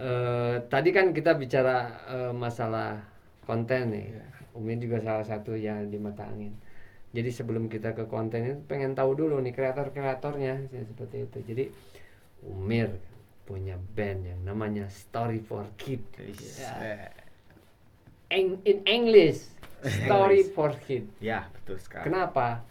eh, 0.00 0.54
tadi 0.72 0.88
kan 0.96 1.06
kita 1.16 1.32
bicara 1.36 1.76
eh, 2.08 2.32
masalah 2.34 3.00
konten 3.46 3.82
nih. 3.94 4.06
Umir 4.52 4.78
juga 4.78 4.98
salah 5.00 5.22
satu 5.22 5.54
yang 5.54 5.86
di 5.86 5.96
mata 5.96 6.26
angin. 6.26 6.54
Jadi 7.10 7.30
sebelum 7.30 7.66
kita 7.66 7.90
ke 7.90 8.06
konten 8.06 8.40
itu 8.40 8.56
pengen 8.64 8.94
tahu 8.94 9.14
dulu 9.14 9.38
nih 9.38 9.50
kreator-kreatornya 9.50 10.54
ya, 10.70 10.82
seperti 10.86 11.26
itu. 11.26 11.38
Jadi 11.42 11.64
Umir 12.40 12.94
punya 13.42 13.74
band 13.76 14.24
yang 14.24 14.40
namanya 14.42 14.86
Story 14.86 15.38
for 15.38 15.66
Kid. 15.74 16.00
Ya. 16.16 17.10
Eng- 18.30 18.62
in 18.62 18.78
English, 18.86 19.50
Story 19.82 20.46
English. 20.46 20.54
for 20.54 20.70
Kid. 20.86 21.10
Ya, 21.18 21.50
betul 21.50 21.82
sekali. 21.82 22.06
Kenapa? 22.06 22.62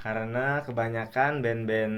Karena 0.00 0.64
kebanyakan 0.64 1.44
band-band 1.44 1.96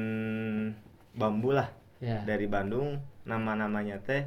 bambu 1.15 1.55
lah 1.55 1.71
Ya, 2.03 2.21
dari 2.27 2.45
Bandung 2.45 2.99
nama-namanya 3.25 4.03
teh 4.03 4.27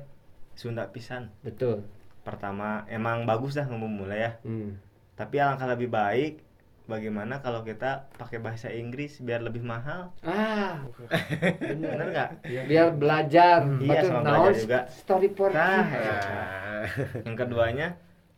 Sunda 0.56 0.90
pisan. 0.90 1.30
betul. 1.44 1.84
Pertama 2.28 2.84
emang 2.88 3.24
bagus 3.24 3.56
dah 3.56 3.64
memulai 3.64 4.20
ya. 4.20 4.32
Hmm. 4.44 4.76
Tapi 5.16 5.40
alangkah 5.40 5.66
lebih 5.66 5.88
baik 5.88 6.44
bagaimana 6.84 7.40
kalau 7.40 7.64
kita 7.64 8.12
pakai 8.14 8.38
bahasa 8.38 8.68
Inggris 8.70 9.18
biar 9.18 9.40
lebih 9.40 9.64
mahal. 9.64 10.12
Ah, 10.22 10.84
Bener 11.64 12.04
nggak? 12.06 12.30
biar 12.44 12.92
belajar. 12.94 13.64
Iya, 13.78 13.92
Betul, 13.98 14.10
sama 14.10 14.20
naon 14.22 14.36
belajar 14.44 14.60
juga. 14.60 14.80
Story 14.90 15.30
for 15.30 15.50
Nah, 15.50 15.84
ya. 15.88 16.16
Yang 17.24 17.36
keduanya 17.38 17.88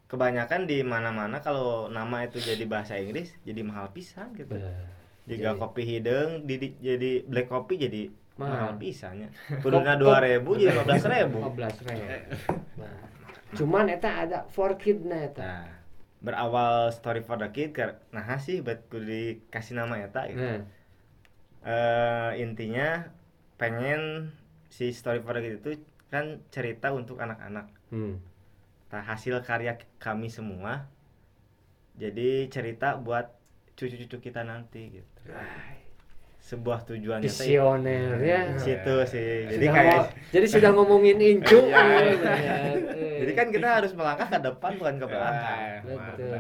kebanyakan 0.06 0.65
di 0.65 0.82
mana-mana 0.82 1.38
kalau 1.39 1.86
nama 1.88 2.23
itu 2.23 2.38
jadi 2.38 2.65
bahasa 2.65 2.93
Inggris 2.95 3.34
jadi 3.41 3.62
mahal 3.62 3.89
pisan 3.89 4.34
gitu. 4.34 4.54
Jika 5.25 5.54
Jadi- 5.54 5.60
kopi 5.60 5.82
hidung 5.84 6.30
di, 6.43 6.56
di- 6.58 6.78
jadi 6.80 7.21
black 7.23 7.45
kopi 7.47 7.78
jadi 7.78 8.10
Mahal. 8.36 8.54
mahal 8.56 8.71
pisannya. 8.78 9.30
Kuduna 9.62 9.93
dua 9.93 10.17
ribu 10.19 10.54
jadi 10.54 10.71
lima 10.71 10.86
belas 10.86 11.04
ribu. 11.04 11.38
15 11.43 11.86
ribu. 11.86 12.06
Nah, 13.49 13.57
cuman 13.57 13.89
eta 13.89 14.09
ada 14.29 14.39
for 14.53 14.77
kid 14.77 15.01
na 15.05 15.25
eta. 15.25 15.41
Nah, 15.41 15.67
berawal 16.21 16.93
story 16.93 17.25
for 17.25 17.39
the 17.41 17.49
kid 17.49 17.73
nah 18.13 18.38
sih 18.38 18.62
buat 18.62 18.85
dikasih 18.93 19.73
nama 19.73 19.97
eta 19.97 20.29
gitu. 20.29 20.45
Nah, 20.45 20.77
Eh, 21.59 22.39
intinya 22.39 23.12
pengen 23.59 24.31
si 24.71 24.95
story 24.95 25.19
for 25.19 25.35
the 25.35 25.41
kid 25.43 25.55
itu 25.59 25.71
kan 26.07 26.39
cerita 26.53 26.93
untuk 26.95 27.19
anak-anak. 27.19 27.67
hmm. 27.91 28.15
Nah, 28.89 29.01
hasil 29.05 29.43
karya 29.45 29.77
kami 30.01 30.33
semua 30.33 30.89
jadi 31.99 32.47
cerita 32.49 32.97
buat 32.97 33.35
cucu-cucu 33.75 34.31
kita 34.31 34.41
nanti 34.47 35.01
gitu. 35.03 35.21
Sebuah 36.49 36.81
tujuannya 36.81 37.21
teh 37.23 37.29
Visioner 37.29 38.17
ya. 38.17 38.41
situ 38.57 38.95
sih. 39.05 39.45
Jadi 39.47 39.62
Sudah 39.62 39.75
kayak 39.75 39.93
mau- 39.95 40.09
jadi 40.29 40.45
sudah 40.49 40.69
ngomongin 40.73 41.17
incu. 41.19 41.59
Iya. 41.69 41.83
ya, 42.25 42.57
jadi 43.21 43.31
kan 43.35 43.47
kita 43.49 43.67
harus 43.71 43.91
melangkah 43.93 44.25
ke 44.25 44.39
depan 44.41 44.71
bukan 44.75 44.95
ke 44.95 45.05
belakang. 45.05 45.59
Betul. 45.85 46.33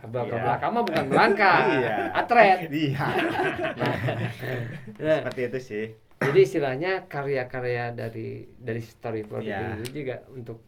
Ke 0.00 0.06
belakang 0.08 0.32
Iya. 0.32 0.44
belakang 0.46 0.70
mah 0.70 0.82
bukan 0.82 1.04
melangkah. 1.06 1.58
Iya. 1.76 1.92
Atret. 2.14 2.58
Iya. 2.72 3.06
Nah, 4.96 5.16
Seperti 5.20 5.40
itu 5.44 5.58
sih. 5.60 5.84
jadi 6.20 6.38
istilahnya 6.38 6.92
karya-karya 7.06 7.92
dari 7.92 8.28
dari 8.54 8.80
story 8.80 9.22
for 9.22 9.40
the 9.40 9.48
Iya. 9.50 9.76
kid 9.76 9.80
itu 9.82 9.90
juga 9.98 10.16
untuk 10.30 10.58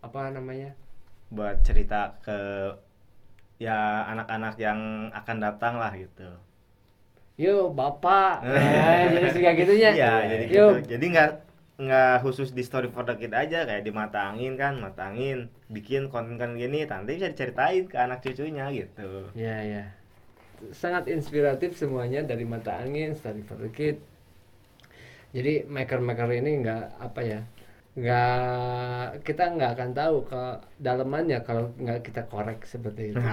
apa 0.00 0.30
namanya? 0.30 0.74
buat 1.26 1.58
cerita 1.60 2.14
ke 2.20 2.38
ya 3.56 3.74
anak-anak 4.08 4.54
yang 4.56 4.78
akan 5.10 5.36
datang 5.38 5.74
lah 5.74 5.90
gitu. 5.92 6.26
Yo, 7.36 7.68
Bapak. 7.68 8.40
Nah, 8.48 9.04
jadi 9.12 9.28
suka 9.28 9.50
gitunya. 9.52 9.90
Iya, 9.92 10.12
jadi 10.24 10.44
gitu. 10.48 10.66
Jadi 10.88 11.04
nggak 11.12 11.30
nggak 11.76 12.24
khusus 12.24 12.56
di 12.56 12.64
story 12.64 12.88
for 12.88 13.04
the 13.04 13.12
kid 13.20 13.36
aja 13.36 13.68
kayak 13.68 13.84
di 13.84 13.92
mata 13.92 14.32
angin 14.32 14.56
kan, 14.56 14.80
mata 14.80 15.12
angin 15.12 15.52
bikin 15.68 16.08
konten 16.08 16.40
kan 16.40 16.56
gini, 16.56 16.88
nanti 16.88 17.20
bisa 17.20 17.28
diceritain 17.28 17.84
ke 17.84 18.00
anak 18.00 18.24
cucunya 18.24 18.72
gitu. 18.72 19.28
Ya, 19.36 19.60
ya. 19.60 19.84
Sangat 20.72 21.12
inspiratif 21.12 21.76
semuanya 21.76 22.24
dari 22.24 22.48
mata 22.48 22.80
angin, 22.80 23.12
story 23.12 23.44
for 23.44 23.60
the 23.60 23.68
kid. 23.68 24.00
Jadi 25.36 25.68
maker-maker 25.68 26.32
ini 26.32 26.64
nggak 26.64 26.96
apa 26.96 27.20
ya, 27.20 27.40
nggak 27.96 29.24
kita 29.24 29.56
nggak 29.56 29.72
akan 29.72 29.90
tahu 29.96 30.16
ke 30.28 30.42
dalemannya 30.76 31.40
kalau 31.40 31.72
nggak 31.80 32.04
kita 32.04 32.28
korek 32.28 32.60
seperti 32.68 33.16
itu. 33.16 33.18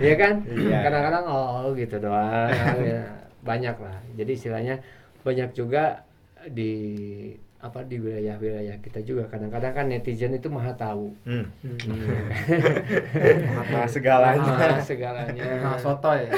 Iya 0.00 0.14
kan? 0.16 0.34
Iya. 0.48 0.78
Kadang-kadang 0.88 1.24
oh 1.28 1.68
gitu 1.76 2.00
doang. 2.00 2.48
ya, 2.88 3.04
banyak 3.44 3.76
lah. 3.76 4.00
Jadi 4.16 4.32
istilahnya 4.32 4.80
banyak 5.20 5.52
juga 5.52 6.08
di 6.48 6.72
apa 7.60 7.84
di 7.84 8.00
wilayah-wilayah 8.00 8.80
kita 8.80 9.04
juga 9.04 9.28
kadang-kadang 9.28 9.76
kan 9.76 9.86
netizen 9.92 10.32
itu 10.32 10.48
maha 10.48 10.72
tahu. 10.72 11.12
Hmm. 11.28 11.44
Maha 13.68 13.84
segalanya. 13.84 14.48
Maha 14.48 14.80
segalanya. 14.80 15.44
Nah, 15.60 15.76
sotoy 15.76 16.24
ya. 16.24 16.32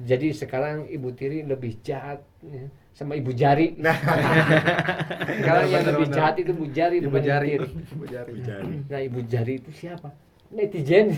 Jadi 0.00 0.32
sekarang 0.32 0.88
Ibu 0.88 1.12
Tiri 1.12 1.44
lebih 1.44 1.76
jahat 1.84 2.24
ya, 2.40 2.72
sama 2.96 3.12
Ibu 3.12 3.36
Jari. 3.36 3.76
sekarang 5.36 5.68
yang 5.68 5.84
Bener, 5.84 5.92
lebih 5.92 6.08
bener. 6.08 6.16
jahat 6.16 6.34
itu 6.40 6.52
Bu 6.56 6.64
Jari 6.72 6.96
Ibu 7.04 7.12
bukan 7.12 7.20
Ibu 7.20 7.28
jari. 7.28 7.48
Ibu 7.60 8.04
jari. 8.40 8.74
Nah 8.88 9.00
Ibu 9.04 9.20
Jari 9.28 9.52
itu 9.60 9.70
siapa? 9.76 10.08
Netizen. 10.48 11.12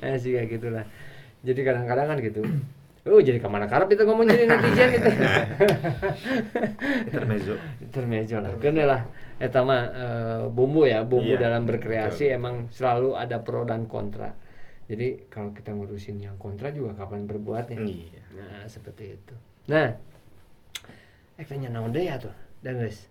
nah, 0.00 0.16
sih 0.22 0.32
kayak 0.32 0.48
gitulah. 0.48 0.88
Jadi 1.44 1.60
kadang-kadang 1.60 2.06
kan 2.08 2.18
gitu. 2.24 2.40
Oh 3.08 3.20
jadi 3.20 3.40
ke 3.40 3.48
mana 3.48 3.64
karep 3.68 3.92
itu 3.92 4.04
ngomong 4.08 4.24
jadi 4.24 4.48
netizen 4.48 4.88
gitu. 4.96 5.10
Intermezzo. 7.12 7.54
Intermezzo 7.84 8.36
lah. 8.40 8.52
Kena 8.56 8.84
lah. 8.88 9.00
Eta 9.36 9.60
mah 9.62 9.82
eh, 9.92 10.42
bumbu 10.48 10.88
ya, 10.88 11.04
bumbu 11.04 11.36
Iya, 11.36 11.44
dalam 11.44 11.68
berkreasi 11.68 12.32
emang 12.32 12.72
selalu 12.72 13.20
ada 13.20 13.44
pro 13.44 13.68
dan 13.68 13.84
kontra. 13.84 14.32
Jadi 14.88 15.28
kalau 15.28 15.52
kita 15.52 15.70
ngurusin 15.70 16.16
yang 16.16 16.34
kontra 16.36 16.68
juga 16.70 16.96
kapan 16.96 17.24
berbuatnya. 17.24 17.76
Iya. 17.78 18.24
Nah, 18.32 18.64
seperti 18.64 19.14
itu. 19.14 19.34
Nah, 19.68 19.92
eh 21.36 21.44
tanya 21.44 21.68
naon 21.68 21.92
deui 21.92 22.08
atuh. 22.08 22.32
Dan 22.58 22.80
guys. 22.80 23.04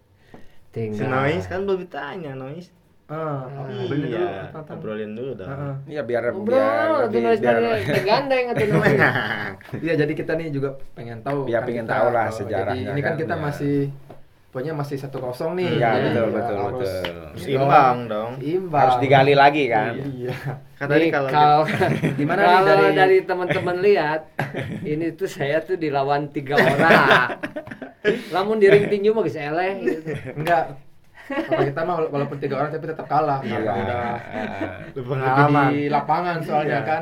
Si 0.67 0.75
Tinggal 0.75 1.07
Nois 1.07 1.45
kan 1.45 1.63
belum 1.63 1.79
ditanya 1.79 2.33
Nois. 2.33 2.69
Ah, 3.07 3.47
Ah, 3.47 3.63
beli 3.87 4.03
dulu. 4.03 4.19
Iya, 4.19 4.51
tonton. 4.51 4.73
obrolin 4.75 5.11
dulu 5.15 5.31
dong. 5.33 5.47
Heeh. 5.47 5.73
Iya 5.87 6.01
biar 6.03 6.23
Ngobrol, 6.27 6.53
biar 6.53 6.67
atuh 6.67 6.99
lebih- 7.07 7.21
nulis 7.23 7.39
biar 7.39 7.55
dari 7.55 8.01
gandeng 8.03 8.45
atuh 8.51 8.67
nulis. 8.67 8.99
Iya, 9.85 9.93
jadi 9.97 10.13
kita 10.13 10.31
nih 10.33 10.47
juga 10.49 10.69
pengen 10.91 11.19
tahu. 11.21 11.39
Iya, 11.45 11.59
kan 11.59 11.67
pengen 11.67 11.85
tahu 11.87 12.07
lah 12.09 12.25
oh, 12.25 12.35
sejarahnya 12.35 12.83
Jadi 12.83 12.91
ini 12.91 13.01
kan 13.01 13.07
kan, 13.09 13.21
kita 13.21 13.33
ya. 13.33 13.41
masih 13.41 13.75
pokoknya 14.47 14.73
masih 14.73 14.97
satu 14.97 15.19
kosong 15.19 15.53
nih. 15.53 15.69
Iya, 15.75 15.89
Jadi 15.91 16.07
betul, 16.07 16.23
ya 16.23 16.33
betul, 16.33 16.55
harus 16.57 16.91
betul. 17.35 17.51
Imbang 17.53 17.97
dong. 18.07 18.31
Imbang. 18.39 18.81
harus 18.81 18.97
digali 18.97 19.33
lagi 19.33 19.63
kan. 19.67 19.93
Iya. 19.93 20.35
Kan 20.73 20.87
tadi 20.87 21.03
Nih, 21.03 21.11
kalau 21.11 21.29
kalau 21.29 21.61
Gimana 22.19 22.39
nih 22.39 22.47
kalau 22.47 22.65
dari- 22.65 22.95
dari, 22.95 23.17
teman-teman 23.23 23.77
lihat 23.79 24.21
ini 24.83 25.05
tuh 25.11 25.25
saya 25.27 25.57
tuh 25.59 25.75
dilawan 25.75 26.27
tiga 26.27 26.55
orang. 26.55 27.37
Lamun 28.29 28.57
di 28.57 28.67
ring 28.67 28.87
tinju 28.87 29.11
mah 29.11 29.21
geus 29.21 29.35
eleh 29.35 29.71
gitu. 29.79 30.09
Enggak. 30.33 30.79
Kalau 31.27 31.59
kita 31.61 31.81
mah 31.83 31.95
wala- 31.97 32.11
walaupun 32.13 32.37
tiga 32.37 32.55
orang 32.55 32.71
tapi 32.71 32.87
tetap 32.87 33.05
kalah. 33.05 33.39
Iya. 33.41 33.57
Karena 33.57 33.73
udah 33.75 33.99
Ah. 33.99 34.77
Pengalaman. 34.95 35.69
di 35.69 35.81
lapangan 35.87 36.37
soalnya 36.39 36.79
Iya. 36.79 36.87
kan. 36.87 37.01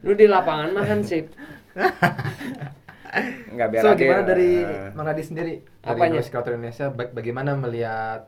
Lu 0.00 0.12
di 0.12 0.26
lapangan 0.26 0.68
mah 0.70 0.84
kan 0.84 1.00
sip. 3.14 3.52
Enggak 3.52 3.68
biar 3.70 3.82
so 3.82 3.88
adil. 3.90 4.00
gimana 4.02 4.22
dari 4.24 4.50
Ah. 4.60 4.88
Mang 4.92 5.06
Adi 5.06 5.22
sendiri 5.22 5.52
dari 5.78 5.98
Apanya? 6.00 6.16
Noise 6.16 6.30
Culture 6.30 6.54
Indonesia 6.54 6.86
ba- 6.88 7.12
bagaimana 7.12 7.50
melihat 7.54 8.24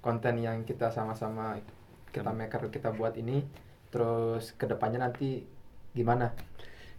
konten 0.00 0.34
yang 0.38 0.64
kita 0.64 0.88
sama-sama 0.88 1.60
kita 2.08 2.30
maker 2.30 2.68
kita 2.68 2.90
buat 2.90 3.14
ini 3.14 3.44
terus 3.88 4.52
ke 4.52 4.64
depannya 4.64 5.02
nanti 5.02 5.44
gimana 5.92 6.32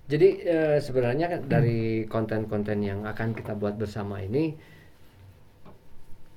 Jadi 0.06 0.38
eh, 0.40 0.78
sebenarnya 0.78 1.26
kan 1.28 1.42
dari 1.46 2.06
konten-konten 2.06 2.78
yang 2.80 3.04
akan 3.04 3.34
kita 3.34 3.54
buat 3.54 3.74
bersama 3.74 4.22
ini 4.22 4.54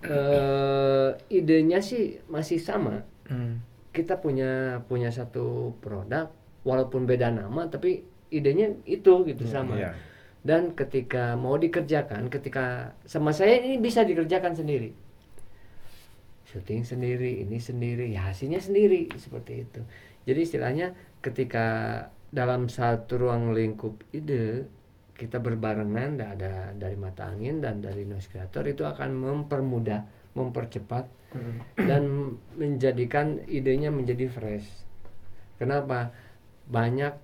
eh 0.00 1.08
idenya 1.28 1.82
sih 1.82 2.22
masih 2.26 2.56
sama. 2.58 3.02
Hmm. 3.28 3.60
Kita 3.90 4.16
punya 4.16 4.80
punya 4.86 5.10
satu 5.10 5.74
produk 5.82 6.30
walaupun 6.62 7.04
beda 7.04 7.28
nama 7.28 7.66
tapi 7.66 8.04
idenya 8.30 8.72
itu 8.84 9.26
gitu 9.26 9.44
sama. 9.44 9.76
Iya. 9.76 9.92
Dan 10.42 10.72
ketika 10.72 11.34
mau 11.34 11.58
dikerjakan, 11.58 12.30
ketika 12.30 12.94
sama 13.04 13.34
saya 13.34 13.58
ini 13.58 13.76
bisa 13.76 14.06
dikerjakan 14.06 14.54
sendiri. 14.54 14.94
Syuting 16.48 16.86
sendiri, 16.86 17.44
ini 17.44 17.58
sendiri, 17.60 18.14
ya 18.14 18.32
hasilnya 18.32 18.62
sendiri 18.62 19.12
seperti 19.18 19.68
itu. 19.68 19.80
Jadi 20.24 20.40
istilahnya 20.40 20.96
ketika 21.20 21.66
dalam 22.28 22.68
satu 22.68 23.16
ruang 23.20 23.52
lingkup 23.56 24.00
ide 24.12 24.68
kita 25.18 25.42
berbarengan 25.42 26.14
da- 26.14 26.32
ada 26.38 26.52
dari 26.78 26.94
mata 26.94 27.26
angin 27.26 27.58
dan 27.58 27.82
dari 27.82 28.06
noise 28.06 28.30
creator 28.30 28.62
itu 28.70 28.86
akan 28.86 29.10
mempermudah, 29.18 30.06
mempercepat 30.38 31.10
dan 31.74 32.32
menjadikan 32.54 33.42
idenya 33.50 33.90
menjadi 33.90 34.30
fresh. 34.30 34.86
Kenapa? 35.58 36.14
Banyak 36.70 37.14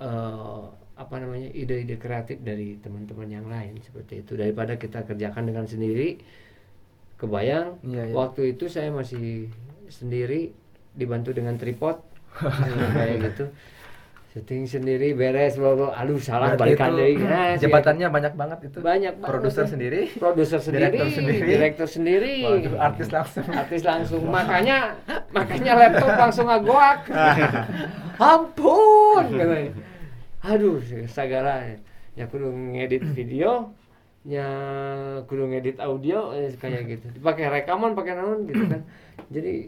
eh, 0.00 0.64
apa 0.96 1.14
namanya 1.16 1.52
ide-ide 1.52 1.96
kreatif 1.96 2.40
dari 2.40 2.80
teman-teman 2.80 3.28
yang 3.28 3.46
lain 3.46 3.76
seperti 3.78 4.24
itu 4.24 4.32
daripada 4.32 4.74
kita 4.74 5.04
kerjakan 5.04 5.44
dengan 5.44 5.64
sendiri. 5.64 6.16
Kebayang 7.16 7.80
Iya, 7.80 8.02
iya. 8.02 8.12
waktu 8.12 8.52
itu 8.52 8.68
saya 8.68 8.88
masih 8.88 9.48
sendiri 9.88 10.52
dibantu 10.92 11.32
dengan 11.32 11.56
tripod 11.56 11.96
kayak 12.96 13.16
gitu. 13.24 13.44
Syuting 14.32 14.68
sendiri 14.68 15.12
beres 15.12 15.56
bla. 15.56 15.96
Aduh 15.96 16.20
salah 16.20 16.52
Berarti 16.52 16.76
balikan 16.76 16.92
deui. 16.92 17.16
Nah, 17.16 17.56
jabatannya 17.62 18.06
banyak 18.06 18.34
banget 18.36 18.58
itu. 18.68 18.78
banyak 18.80 19.12
Produser 19.16 19.64
ya. 19.64 19.70
sendiri, 19.72 20.00
produser 20.12 20.60
sendiri, 20.60 20.84
Direktur 20.92 21.08
sendiri. 21.10 21.40
direktur 21.46 21.88
sendiri, 21.88 22.34
Waduh, 22.44 22.76
artis 22.76 23.08
langsung. 23.08 23.46
artis 23.48 23.82
langsung. 23.82 24.22
Makanya 24.28 24.78
makanya 25.32 25.72
laptop 25.74 26.12
langsung 26.18 26.46
ngagoak. 26.46 27.00
Ampun, 28.36 29.24
katanya. 29.30 29.72
Aduh, 30.46 30.78
segala 31.10 31.74
ya 32.14 32.24
kudu 32.30 32.48
ngedit 32.48 33.02
video, 33.18 33.74
nya 34.22 34.46
kudu 35.26 35.50
ngedit 35.50 35.82
audio 35.82 36.30
eh, 36.32 36.54
kayak 36.54 36.82
gitu. 36.96 37.06
Dipakai 37.18 37.50
rekaman, 37.50 37.98
pakai 37.98 38.14
naon 38.14 38.46
gitu 38.46 38.64
kan. 38.64 38.82
Jadi 39.34 39.66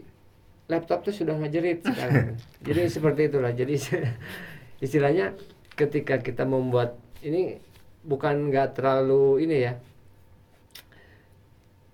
laptop 0.69 1.03
tuh 1.03 1.11
sudah 1.11 1.35
ngajerit 1.35 1.83
sekarang. 1.83 2.37
Jadi 2.63 2.81
seperti 2.87 3.21
itulah. 3.27 3.51
Jadi 3.51 3.75
istilahnya 4.85 5.35
ketika 5.75 6.19
kita 6.19 6.47
membuat 6.47 6.95
ini 7.19 7.59
bukan 8.05 8.47
nggak 8.47 8.79
terlalu 8.79 9.43
ini 9.43 9.57
ya. 9.67 9.73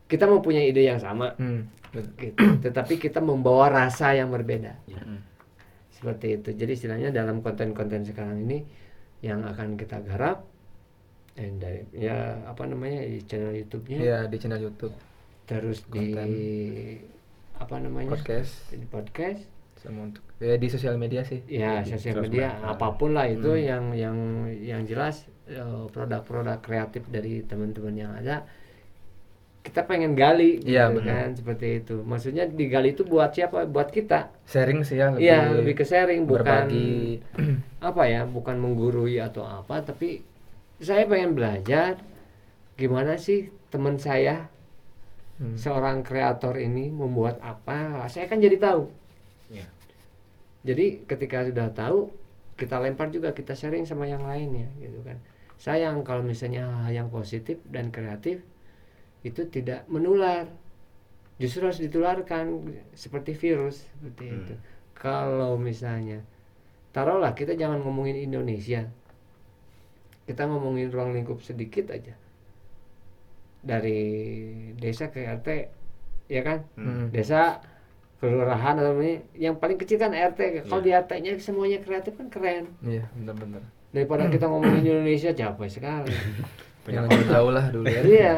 Kita 0.05 0.29
mau 0.29 0.37
punya 0.37 0.61
ide 0.61 0.85
yang 0.85 1.01
sama, 1.01 1.33
Hmm. 1.41 1.65
gitu. 2.21 2.37
tetapi 2.61 3.01
kita 3.01 3.17
membawa 3.17 3.73
rasa 3.73 4.13
yang 4.13 4.29
berbeda. 4.29 4.77
Ya. 4.85 5.01
Seperti 6.05 6.27
itu. 6.35 6.49
Jadi 6.53 6.71
istilahnya 6.71 7.09
dalam 7.09 7.41
konten-konten 7.41 8.05
sekarang 8.05 8.37
ini 8.39 8.61
yang 9.19 9.41
akan 9.41 9.73
kita 9.73 9.97
garap 10.03 10.45
dan 11.33 11.57
dari 11.57 11.81
ya 11.91 12.13
apa 12.45 12.63
namanya 12.63 13.01
di 13.01 13.17
channel 13.19 13.51
YouTube-nya 13.51 13.97
Iya 13.97 14.17
di 14.23 14.37
channel 14.37 14.61
YouTube, 14.61 14.93
terus 15.43 15.81
di 15.83 16.13
konten. 16.13 16.29
apa 17.55 17.75
namanya 17.75 18.13
podcast, 18.13 18.69
di 18.69 18.85
podcast 18.85 19.41
sama 19.75 20.05
untuk 20.05 20.21
ya 20.37 20.55
di 20.55 20.67
sosial 20.67 20.95
media 20.95 21.21
sih. 21.21 21.41
ya 21.45 21.81
Di 21.81 21.91
sosial 21.91 22.19
sosmed. 22.19 22.29
media 22.29 22.53
apa 22.61 22.93
pun 22.93 23.11
lah 23.11 23.25
itu 23.25 23.49
Hmm. 23.49 23.65
yang 23.65 23.85
yang 23.91 24.17
yang 24.55 24.81
jelas 24.83 25.25
eh, 25.47 25.59
produk-produk 25.89 26.59
kreatif 26.59 27.01
dari 27.07 27.41
teman-teman 27.41 27.95
yang 27.95 28.11
ada 28.13 28.45
kita 29.65 29.81
pengen 29.83 30.13
gali 30.13 30.61
Iya, 30.61 30.93
gitu 30.93 31.01
kan 31.01 31.33
seperti 31.33 31.81
itu 31.81 31.95
maksudnya 32.05 32.45
digali 32.45 32.93
itu 32.93 33.01
buat 33.01 33.33
siapa 33.33 33.65
buat 33.65 33.89
kita 33.89 34.29
Sharing 34.45 34.85
sih 34.85 34.95
ya 34.95 35.09
lebih. 35.09 35.25
iya 35.25 35.39
lebih 35.49 35.73
ke 35.73 35.83
sharing 35.83 36.23
bukan 36.23 36.45
berbagi. 36.45 37.17
apa 37.89 38.01
ya 38.05 38.21
bukan 38.23 38.55
menggurui 38.55 39.17
atau 39.17 39.41
apa 39.41 39.81
tapi 39.81 40.21
saya 40.77 41.03
pengen 41.05 41.33
belajar 41.33 41.97
gimana 42.75 43.17
sih 43.17 43.49
teman 43.67 43.97
saya 43.97 44.47
Hmm. 45.35 45.59
seorang 45.59 45.99
kreator 45.99 46.55
ini 46.55 46.87
membuat 46.87 47.43
apa 47.43 48.07
saya 48.07 48.23
kan 48.23 48.39
jadi 48.39 48.55
tahu 48.55 48.87
Iya. 49.51 49.67
jadi 50.63 51.03
ketika 51.03 51.43
sudah 51.43 51.67
tahu 51.69 52.07
kita 52.55 52.79
lempar 52.79 53.11
juga 53.11 53.35
kita 53.35 53.51
sharing 53.51 53.83
sama 53.83 54.07
yang 54.07 54.23
lainnya 54.23 54.71
gitu 54.79 55.03
kan 55.03 55.19
sayang 55.55 56.07
kalau 56.07 56.23
misalnya 56.23 56.63
hal 56.79 56.91
yang 56.93 57.09
positif 57.11 57.59
dan 57.67 57.91
kreatif 57.91 58.39
itu 59.25 59.41
tidak 59.45 59.83
menular. 59.87 60.45
Justru 61.35 61.65
harus 61.65 61.81
ditularkan 61.81 62.63
seperti 62.93 63.33
virus 63.33 63.83
seperti 63.91 64.23
Hmm. 64.23 64.37
itu. 64.39 64.53
Kalau 64.93 65.57
misalnya 65.57 66.21
taruhlah 66.89 67.33
kita 67.33 67.53
jangan 67.53 67.81
ngomongin 67.81 68.15
Indonesia. 68.15 68.85
Kita 70.23 70.45
ngomongin 70.45 70.87
ruang 70.87 71.11
lingkup 71.11 71.41
sedikit 71.41 71.89
aja. 71.89 72.13
Dari 73.59 73.99
desa 74.77 75.09
ke 75.09 75.25
RT 75.25 75.47
ya 76.27 76.41
kan? 76.41 76.59
Hmm. 76.73 77.09
desa 77.09 77.61
kelurahan 78.15 78.79
atau 78.79 78.95
ini 78.97 79.21
yang 79.35 79.59
paling 79.59 79.75
kecil 79.75 79.99
kan 79.99 80.09
RT 80.09 80.65
kalau 80.65 80.79
di 80.79 80.89
RT-nya 80.89 81.35
semuanya 81.37 81.77
kreatif 81.77 82.15
kan 82.15 82.29
keren. 82.29 82.69
Iya 82.79 83.09
benar-benar. 83.13 83.61
daripada 83.91 84.27
kita 84.33 84.45
ngomongin 84.45 84.81
Indonesia 84.81 85.31
capek 85.31 85.69
sekali. 85.69 86.13
Jangan 86.85 87.09
jauh-jauh 87.09 87.51
lah 87.51 87.65
dulu 87.69 87.85
ya. 87.87 88.01
iya 88.05 88.33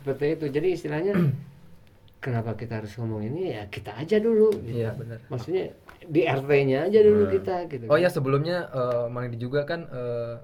seperti 0.00 0.24
itu 0.34 0.44
jadi 0.48 0.68
istilahnya 0.72 1.12
kenapa 2.24 2.52
kita 2.52 2.80
harus 2.80 2.92
ngomong 2.96 3.20
ini 3.22 3.52
ya 3.52 3.64
kita 3.68 3.96
aja 3.96 4.16
dulu 4.16 4.52
gitu. 4.60 4.76
Iya 4.76 4.92
benar. 4.92 5.18
maksudnya 5.28 5.72
di 6.04 6.24
RT-nya 6.24 6.88
aja 6.88 7.00
dulu 7.00 7.22
Hmm. 7.24 7.32
kita 7.32 7.54
gitu 7.68 7.84
Oh 7.88 7.96
ya 7.96 8.08
sebelumnya 8.08 8.68
eh 8.68 9.04
Mang 9.08 9.28
juga 9.36 9.64
kan 9.64 9.84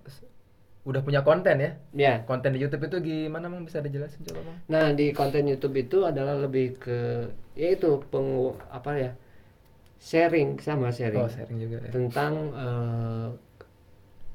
s- 0.05 0.25
udah 0.87 1.03
punya 1.03 1.21
konten 1.21 1.59
ya. 1.59 1.71
ya 1.93 2.15
Konten 2.23 2.55
di 2.55 2.63
YouTube 2.63 2.87
itu 2.87 2.97
gimana 3.03 3.49
Mang 3.49 3.65
bisa 3.65 3.81
dijelasin 3.81 4.25
coba 4.25 4.41
Mang? 4.41 4.59
nah 4.69 4.87
di 4.93 5.11
konten 5.11 5.45
YouTube 5.45 5.77
itu 5.77 6.01
adalah 6.01 6.37
lebih 6.39 6.77
ke 6.77 7.29
yaitu 7.53 8.01
peng 8.09 8.29
apa 8.69 8.93
ya 8.95 9.11
sharing 9.99 10.57
sama 10.61 10.89
sharing 10.89 11.25
Oh 11.25 11.29
sharing 11.29 11.59
juga 11.59 11.77
ya. 11.83 11.91
tentang 11.91 12.33
eh, 12.55 13.29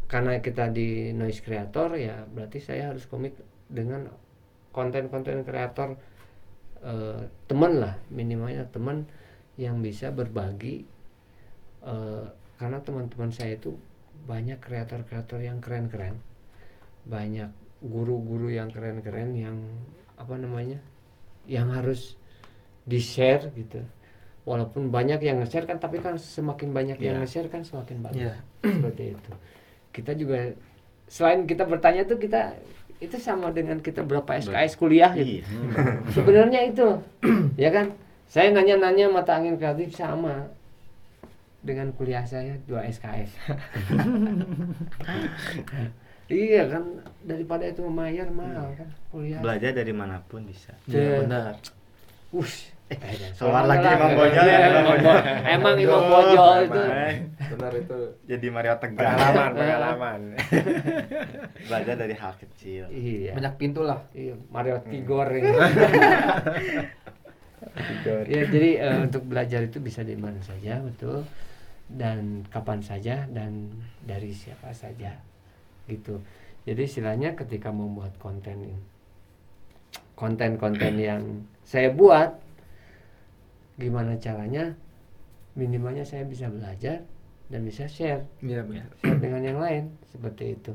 karena 0.05 0.37
kita 0.37 0.67
di 0.69 1.09
noise 1.11 1.39
creator 1.39 1.95
ya 1.95 2.27
berarti 2.27 2.59
saya 2.59 2.91
harus 2.91 3.07
komit 3.07 3.31
dengan 3.65 4.11
konten-konten 4.71 5.43
kreator 5.43 5.95
eh, 6.81 7.21
teman 7.45 7.77
lah 7.77 7.95
minimalnya 8.09 8.65
teman 8.67 9.05
yang 9.55 9.79
bisa 9.79 10.09
berbagi 10.09 10.83
eh, 11.83 12.25
karena 12.57 12.77
teman-teman 12.79 13.29
saya 13.29 13.55
itu 13.55 13.75
banyak 14.21 14.61
kreator-kreator 14.61 15.41
yang 15.41 15.57
keren-keren 15.59 16.17
banyak 17.03 17.49
guru-guru 17.81 18.53
yang 18.53 18.69
keren-keren 18.69 19.33
yang 19.33 19.57
apa 20.13 20.37
namanya 20.37 20.77
yang 21.49 21.73
harus 21.73 22.13
di 22.85 23.01
share 23.01 23.49
gitu 23.57 23.81
walaupun 24.45 24.93
banyak 24.93 25.21
yang 25.21 25.41
nge-share 25.41 25.65
kan 25.65 25.81
tapi 25.81 25.97
kan 25.97 26.17
semakin 26.17 26.69
banyak 26.69 26.97
yang 27.01 27.17
Iya. 27.17 27.21
nge-share 27.25 27.49
kan 27.49 27.65
semakin 27.65 27.97
bagus 28.05 28.21
Iya. 28.21 28.35
seperti 28.61 29.03
itu 29.17 29.31
kita 29.91 30.11
juga 30.13 30.53
selain 31.11 31.43
kita 31.43 31.67
bertanya 31.67 32.07
tuh 32.07 32.15
kita 32.15 32.55
itu 33.03 33.19
sama 33.19 33.51
dengan 33.51 33.83
kita 33.83 33.99
berapa 33.99 34.39
SKS 34.39 34.79
kuliah 34.79 35.11
gitu 35.11 35.41
Iya. 35.41 35.43
sebenarnya 36.15 36.59
itu 36.71 36.87
ya 37.59 37.67
kan 37.67 37.91
saya 38.31 38.55
nanya-nanya 38.55 39.11
mata 39.11 39.35
angin 39.35 39.59
kreatif 39.59 39.91
sama 39.91 40.47
dengan 41.59 41.91
kuliah 41.91 42.23
saya 42.23 42.55
dua 42.63 42.87
SKS 42.87 43.35
iya 46.31 46.63
kan 46.65 46.83
daripada 47.27 47.67
itu 47.67 47.83
membayar 47.83 48.27
mahal 48.31 48.71
kan 48.73 48.89
kuliah 49.11 49.43
Belajar 49.43 49.75
dari 49.75 49.91
mana 49.91 50.23
pun 50.25 50.47
bisa. 50.47 50.71
Iya 50.87 51.27
benar. 51.27 51.59
Wush. 52.31 52.71
Eh, 52.91 53.31
Keluar 53.39 53.63
lagi. 53.63 53.87
Imam 53.87 54.11
Bojol 54.13 54.43
Iya, 54.43 54.51
ya, 54.51 54.57
Imam 54.59 54.75
Imam 54.75 54.83
Bojol. 54.91 55.15
Bo- 55.15 55.25
Emang 55.47 55.75
Imam 55.79 56.03
Bojol 56.05 56.57
itu. 56.61 56.81
Benar 57.51 57.71
itu. 57.73 57.99
Jadi 58.27 58.47
Mario 58.47 58.75
Tegar. 58.77 58.99
Pengalaman, 59.07 59.49
pengalaman. 59.55 60.19
Belajar 61.71 61.95
dari 61.95 62.15
hal 62.15 62.33
kecil. 62.35 62.83
Iya. 62.91 63.31
Banyak 63.33 63.53
pintu 63.55 63.81
lah. 63.81 63.99
Iya, 64.11 64.35
Mario 64.49 64.83
Tigor 64.83 65.27
ini. 65.31 65.47
ya, 68.27 68.41
jadi 68.45 68.69
eh, 68.81 68.97
untuk 69.01 69.23
belajar 69.23 69.63
itu 69.63 69.79
bisa 69.79 70.03
di 70.03 70.15
mana 70.15 70.39
saja, 70.41 70.81
betul. 70.81 71.23
Dan 71.87 72.43
kapan 72.47 72.79
saja 72.79 73.23
dan 73.27 73.71
dari 74.03 74.31
siapa 74.31 74.71
saja. 74.71 75.15
Gitu. 75.87 76.19
Jadi 76.61 76.81
istilahnya 76.83 77.33
ketika 77.33 77.71
membuat 77.71 78.13
konten 78.17 78.67
ini 78.67 78.79
konten-konten 80.13 81.01
yang 81.01 81.23
saya 81.65 81.89
buat 81.89 82.37
gimana 83.79 84.15
caranya 84.19 84.75
minimalnya 85.55 86.03
saya 86.07 86.23
bisa 86.23 86.47
belajar 86.47 87.03
dan 87.51 87.67
bisa 87.67 87.83
share 87.87 88.23
Iya 88.39 88.63
benar. 88.63 88.87
share 89.03 89.19
dengan 89.19 89.41
yang 89.43 89.59
lain 89.59 89.83
seperti 90.07 90.55
itu 90.55 90.71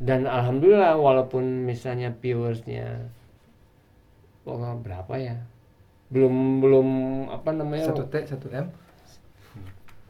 dan 0.00 0.24
alhamdulillah 0.24 0.96
walaupun 0.96 1.68
misalnya 1.68 2.10
viewersnya 2.18 3.10
oh, 4.48 4.74
berapa 4.80 5.14
ya 5.20 5.36
belum 6.10 6.58
belum 6.58 6.88
apa 7.30 7.50
namanya 7.54 7.94
Satu 7.94 8.02
T, 8.10 8.14
satu 8.26 8.46
M. 8.50 8.66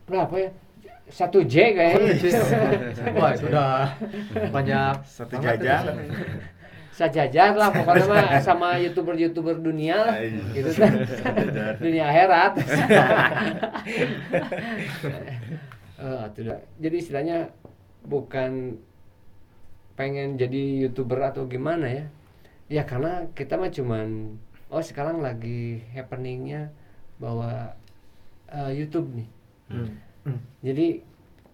berapa 0.08 0.34
ya 0.40 0.50
satu 1.10 1.42
J 1.42 1.74
kayaknya 1.74 2.14
Wah 3.18 3.34
sudah 3.34 3.92
banyak 4.54 4.94
Satu 5.04 5.34
tuh. 5.42 5.94
Sejajar 7.00 7.52
lah 7.52 7.72
pokoknya 7.72 8.04
mah 8.04 8.24
sama 8.38 8.76
youtuber 8.76 9.16
youtuber 9.16 9.56
dunia 9.56 9.96
lah 9.98 10.14
Iya. 10.14 10.40
gitu 10.52 10.70
kan 10.76 10.92
dunia 11.80 12.04
akhirat 12.06 12.52
Eh, 16.00 16.26
tidak 16.32 16.64
jadi 16.76 16.96
istilahnya 16.96 17.38
bukan 18.02 18.80
pengen 19.92 20.40
jadi 20.40 20.88
youtuber 20.88 21.20
atau 21.22 21.44
gimana 21.44 21.84
ya 21.84 22.04
ya 22.70 22.82
karena 22.82 23.28
kita 23.34 23.60
mah 23.60 23.68
cuman 23.68 24.32
oh 24.68 24.80
sekarang 24.80 25.20
lagi 25.20 25.84
happeningnya 25.92 26.72
bahwa 27.16 27.76
eh, 28.48 28.72
YouTube 28.74 29.12
nih 29.12 29.28
Hmm. 29.68 29.92
Hmm. 30.24 30.40
jadi 30.58 30.98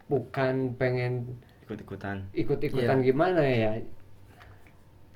bukan 0.06 0.78
pengen 0.78 1.26
Ikut-ikutan. 1.66 2.30
ikut-ikutan 2.32 3.02
Iya. 3.02 3.04
gimana 3.04 3.42
ya 3.42 3.70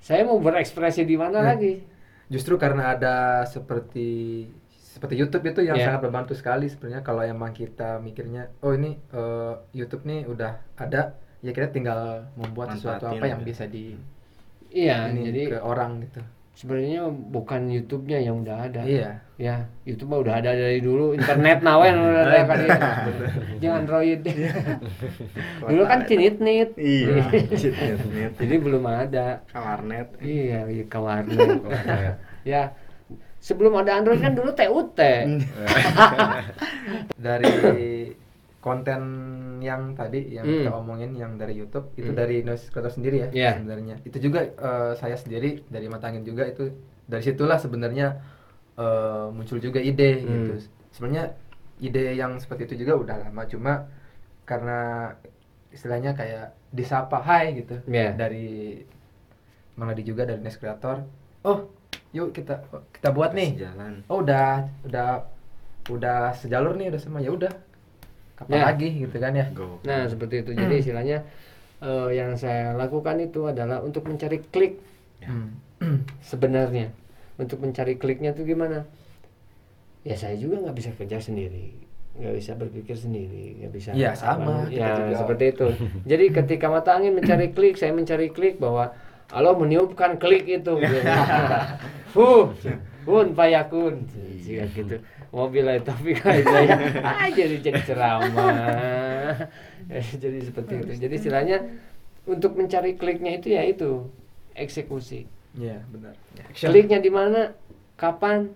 saya 0.01 0.25
mau 0.25 0.37
berekspresi 0.37 1.05
di 1.05 1.15
mana 1.15 1.39
Hmm. 1.39 1.49
lagi 1.49 1.75
Justru 2.31 2.55
karena 2.57 2.95
ada 2.95 3.43
seperti 3.45 4.47
seperti 4.71 5.15
YouTube 5.15 5.43
itu 5.45 5.61
yang 5.63 5.75
Iya. 5.75 5.87
sangat 5.91 6.07
membantu 6.07 6.35
sekali 6.35 6.67
sebenarnya 6.67 7.03
kalau 7.03 7.23
emang 7.23 7.51
kita 7.51 7.99
mikirnya 7.99 8.51
oh 8.61 8.71
ini 8.71 8.95
eh, 9.11 9.55
YouTube 9.73 10.03
nih 10.05 10.27
udah 10.27 10.53
ada 10.75 11.15
ya 11.41 11.51
kita 11.51 11.71
tinggal 11.71 12.27
membuat 12.35 12.75
sesuatu 12.75 13.07
apa 13.09 13.25
yang 13.25 13.43
gitu. 13.43 13.51
bisa 13.51 13.65
di 13.67 13.95
iya 14.69 15.09
ini 15.09 15.27
jadi 15.27 15.43
ke 15.49 15.59
orang 15.61 16.03
gitu. 16.03 16.21
Sebenarnya 16.61 17.09
bukan 17.09 17.73
YouTube-nya 17.73 18.21
yang 18.21 18.45
udah 18.45 18.69
ada 18.69 18.85
Iya. 18.85 19.17
ya 19.35 19.57
YouTube 19.83 20.13
mah 20.13 20.21
udah 20.21 20.35
ada 20.37 20.53
dari 20.53 20.77
dulu 20.79 21.17
internet 21.17 21.65
nawen 21.65 21.97
udah 21.97 22.21
ada 22.23 22.41
kali 22.45 22.67
ya. 22.69 22.79
jangan 23.59 23.79
Android 23.81 24.21
dulu 25.73 25.83
kan 25.83 26.05
cinit-nit 26.05 26.77
Iya. 26.77 27.25
Citnet. 27.57 28.37
jadi 28.37 28.55
belum 28.61 28.85
ada 28.85 29.41
Kawarnet. 29.49 30.21
iya 30.21 30.69
iya 30.69 30.85
ke 30.85 30.99
warnet 31.01 31.49
ya 32.45 32.77
sebelum 33.41 33.73
ada 33.75 33.97
Android 33.97 34.21
kan 34.21 34.37
dulu 34.37 34.53
TUT 34.53 35.01
Dari 37.17 37.57
konten 38.61 39.01
yang 39.61 39.93
tadi 39.93 40.33
yang 40.33 40.45
Hmm. 40.45 40.65
kita 40.65 40.71
omongin 40.75 41.11
yang 41.15 41.37
dari 41.37 41.55
YouTube 41.55 41.93
itu 41.95 42.11
Hmm. 42.11 42.19
dari 42.19 42.43
Noise 42.43 42.69
Creator 42.69 42.91
sendiri 42.91 43.17
ya 43.21 43.29
Iya. 43.31 43.51
sebenarnya. 43.57 43.97
Itu 44.03 44.19
juga 44.19 44.41
eh, 44.43 44.93
saya 44.95 45.15
sendiri 45.15 45.65
dari 45.67 45.87
matangin 45.87 46.21
juga 46.23 46.45
itu 46.45 46.73
dari 47.05 47.23
situlah 47.23 47.57
sebenarnya 47.57 48.19
eh, 48.75 49.27
muncul 49.29 49.57
juga 49.57 49.77
ide 49.77 50.11
Hmm. 50.19 50.29
gitu. 50.49 50.53
Sebenarnya 50.91 51.37
ide 51.79 52.15
yang 52.15 52.37
seperti 52.37 52.65
itu 52.67 52.83
juga 52.83 52.97
udah 52.97 53.17
lama 53.23 53.43
cuma 53.45 53.73
karena 54.43 55.13
istilahnya 55.69 56.13
kayak 56.13 56.57
disapa 56.71 57.21
hai 57.21 57.55
gitu 57.57 57.77
Iya. 57.85 58.13
dari 58.15 58.81
Mangadi 59.77 60.03
juga 60.03 60.25
dari 60.25 60.41
Noise 60.41 60.59
Creator. 60.59 60.97
Oh, 61.43 61.69
yuk 62.11 62.33
kita 62.33 62.61
kita 62.93 63.09
buat 63.11 63.33
nih 63.33 63.57
Jalan. 63.59 64.05
oh 64.07 64.21
udah 64.21 64.67
udah 64.85 65.25
udah 65.89 66.35
sejalur 66.35 66.75
nih 66.75 66.91
udah 66.91 67.01
sama 67.01 67.19
ya 67.19 67.31
udah 67.31 67.49
kapan 68.41 68.57
Ya. 68.57 68.65
lagi 68.67 68.89
gitu 69.05 69.17
kan 69.17 69.33
ya? 69.33 69.47
Go. 69.53 69.77
nah 69.85 70.09
seperti 70.09 70.41
itu. 70.41 70.51
Jadi 70.53 70.75
istilahnya 70.81 71.19
eh, 71.79 72.09
yang 72.13 72.35
saya 72.35 72.73
lakukan 72.73 73.21
itu 73.21 73.45
adalah 73.45 73.85
untuk 73.85 74.09
mencari 74.09 74.41
klik. 74.49 74.81
Hmm. 75.21 75.61
sebenarnya. 76.25 76.89
Untuk 77.37 77.61
mencari 77.61 77.97
kliknya 77.97 78.33
tuh 78.33 78.45
gimana? 78.45 78.85
Ya 80.01 80.17
saya 80.17 80.37
juga 80.37 80.61
nggak 80.61 80.77
bisa 80.77 80.91
kerja 80.97 81.21
sendiri. 81.21 81.73
Nggak 82.17 82.35
bisa 82.37 82.53
berpikir 82.53 82.97
sendiri. 82.97 83.61
Nggak 83.61 83.73
bisa 83.73 83.91
Iya, 83.93 84.13
sama, 84.13 84.65
ya 84.69 84.97
juga. 84.97 85.17
seperti 85.21 85.45
itu. 85.53 85.67
Jadi 86.05 86.25
ketika 86.33 86.67
mata 86.69 86.97
angin 86.97 87.13
mencari 87.13 87.53
klik 87.53 87.77
saya 87.77 87.93
mencari 87.93 88.29
klik 88.29 88.57
bahwa 88.57 88.93
Allah 89.29 89.53
meniupkan 89.55 90.17
klik 90.17 90.49
itu. 90.49 90.75
Huh 92.17 92.51
kun 93.01 93.33
payakun 93.33 94.05
jika 94.39 94.69
gitu 94.71 95.01
mobil 95.31 95.63
tapi 95.87 96.11
kayak 96.21 96.45
saya 96.47 96.75
ah, 97.07 97.31
jadi 97.31 97.57
jadi 97.63 97.81
ceramah. 97.87 99.35
Jadi 100.23 100.39
seperti 100.47 100.73
itu. 100.87 100.93
Jadi 101.03 101.15
istilahnya 101.19 101.59
untuk 102.23 102.55
mencari 102.55 102.95
kliknya 102.95 103.39
itu 103.39 103.49
ya 103.51 103.67
itu 103.67 104.07
eksekusi. 104.55 105.27
Iya 105.59 105.83
benar. 105.91 106.15
Action. 106.47 106.71
kliknya 106.71 107.03
di 107.03 107.11
mana 107.11 107.55
kapan? 107.99 108.55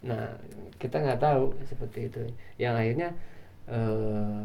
Nah 0.00 0.32
kita 0.80 0.96
nggak 1.02 1.20
tahu 1.20 1.52
seperti 1.68 2.08
itu. 2.08 2.22
Yang 2.56 2.74
akhirnya 2.78 3.08
eh, 3.68 4.40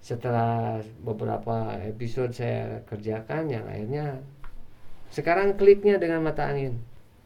setelah 0.00 0.80
beberapa 1.04 1.76
episode 1.84 2.32
saya 2.32 2.80
kerjakan 2.88 3.52
yang 3.52 3.68
akhirnya 3.68 4.24
sekarang 5.12 5.60
kliknya 5.60 6.00
dengan 6.00 6.24
mata 6.24 6.48
angin 6.48 6.80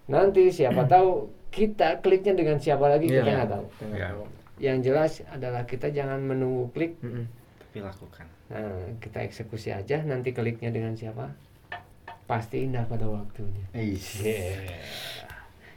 nanti 0.07 0.49
siapa 0.49 0.85
tahu 0.93 1.27
kita 1.49 1.99
kliknya 1.99 2.33
dengan 2.33 2.59
siapa 2.59 2.87
lagi 2.87 3.07
Iya. 3.07 3.21
kita 3.21 3.31
nggak 3.33 3.51
tahu 3.51 3.67
nggak 3.87 4.11
Iya. 4.11 4.27
yang 4.61 4.79
jelas 4.81 5.13
adalah 5.29 5.63
kita 5.65 5.89
jangan 5.89 6.21
menunggu 6.21 6.71
klik 6.71 6.95
Mm-mm. 7.01 7.27
Tapi 7.59 7.79
lakukan. 7.81 8.27
nah 8.45 8.71
kita 8.99 9.19
eksekusi 9.21 9.71
aja 9.71 9.99
nanti 10.03 10.31
kliknya 10.31 10.69
dengan 10.69 10.95
siapa 10.95 11.33
pasti 12.25 12.65
indah 12.65 12.85
pada 12.85 13.05
waktunya 13.05 13.67
Yeah. 13.75 14.81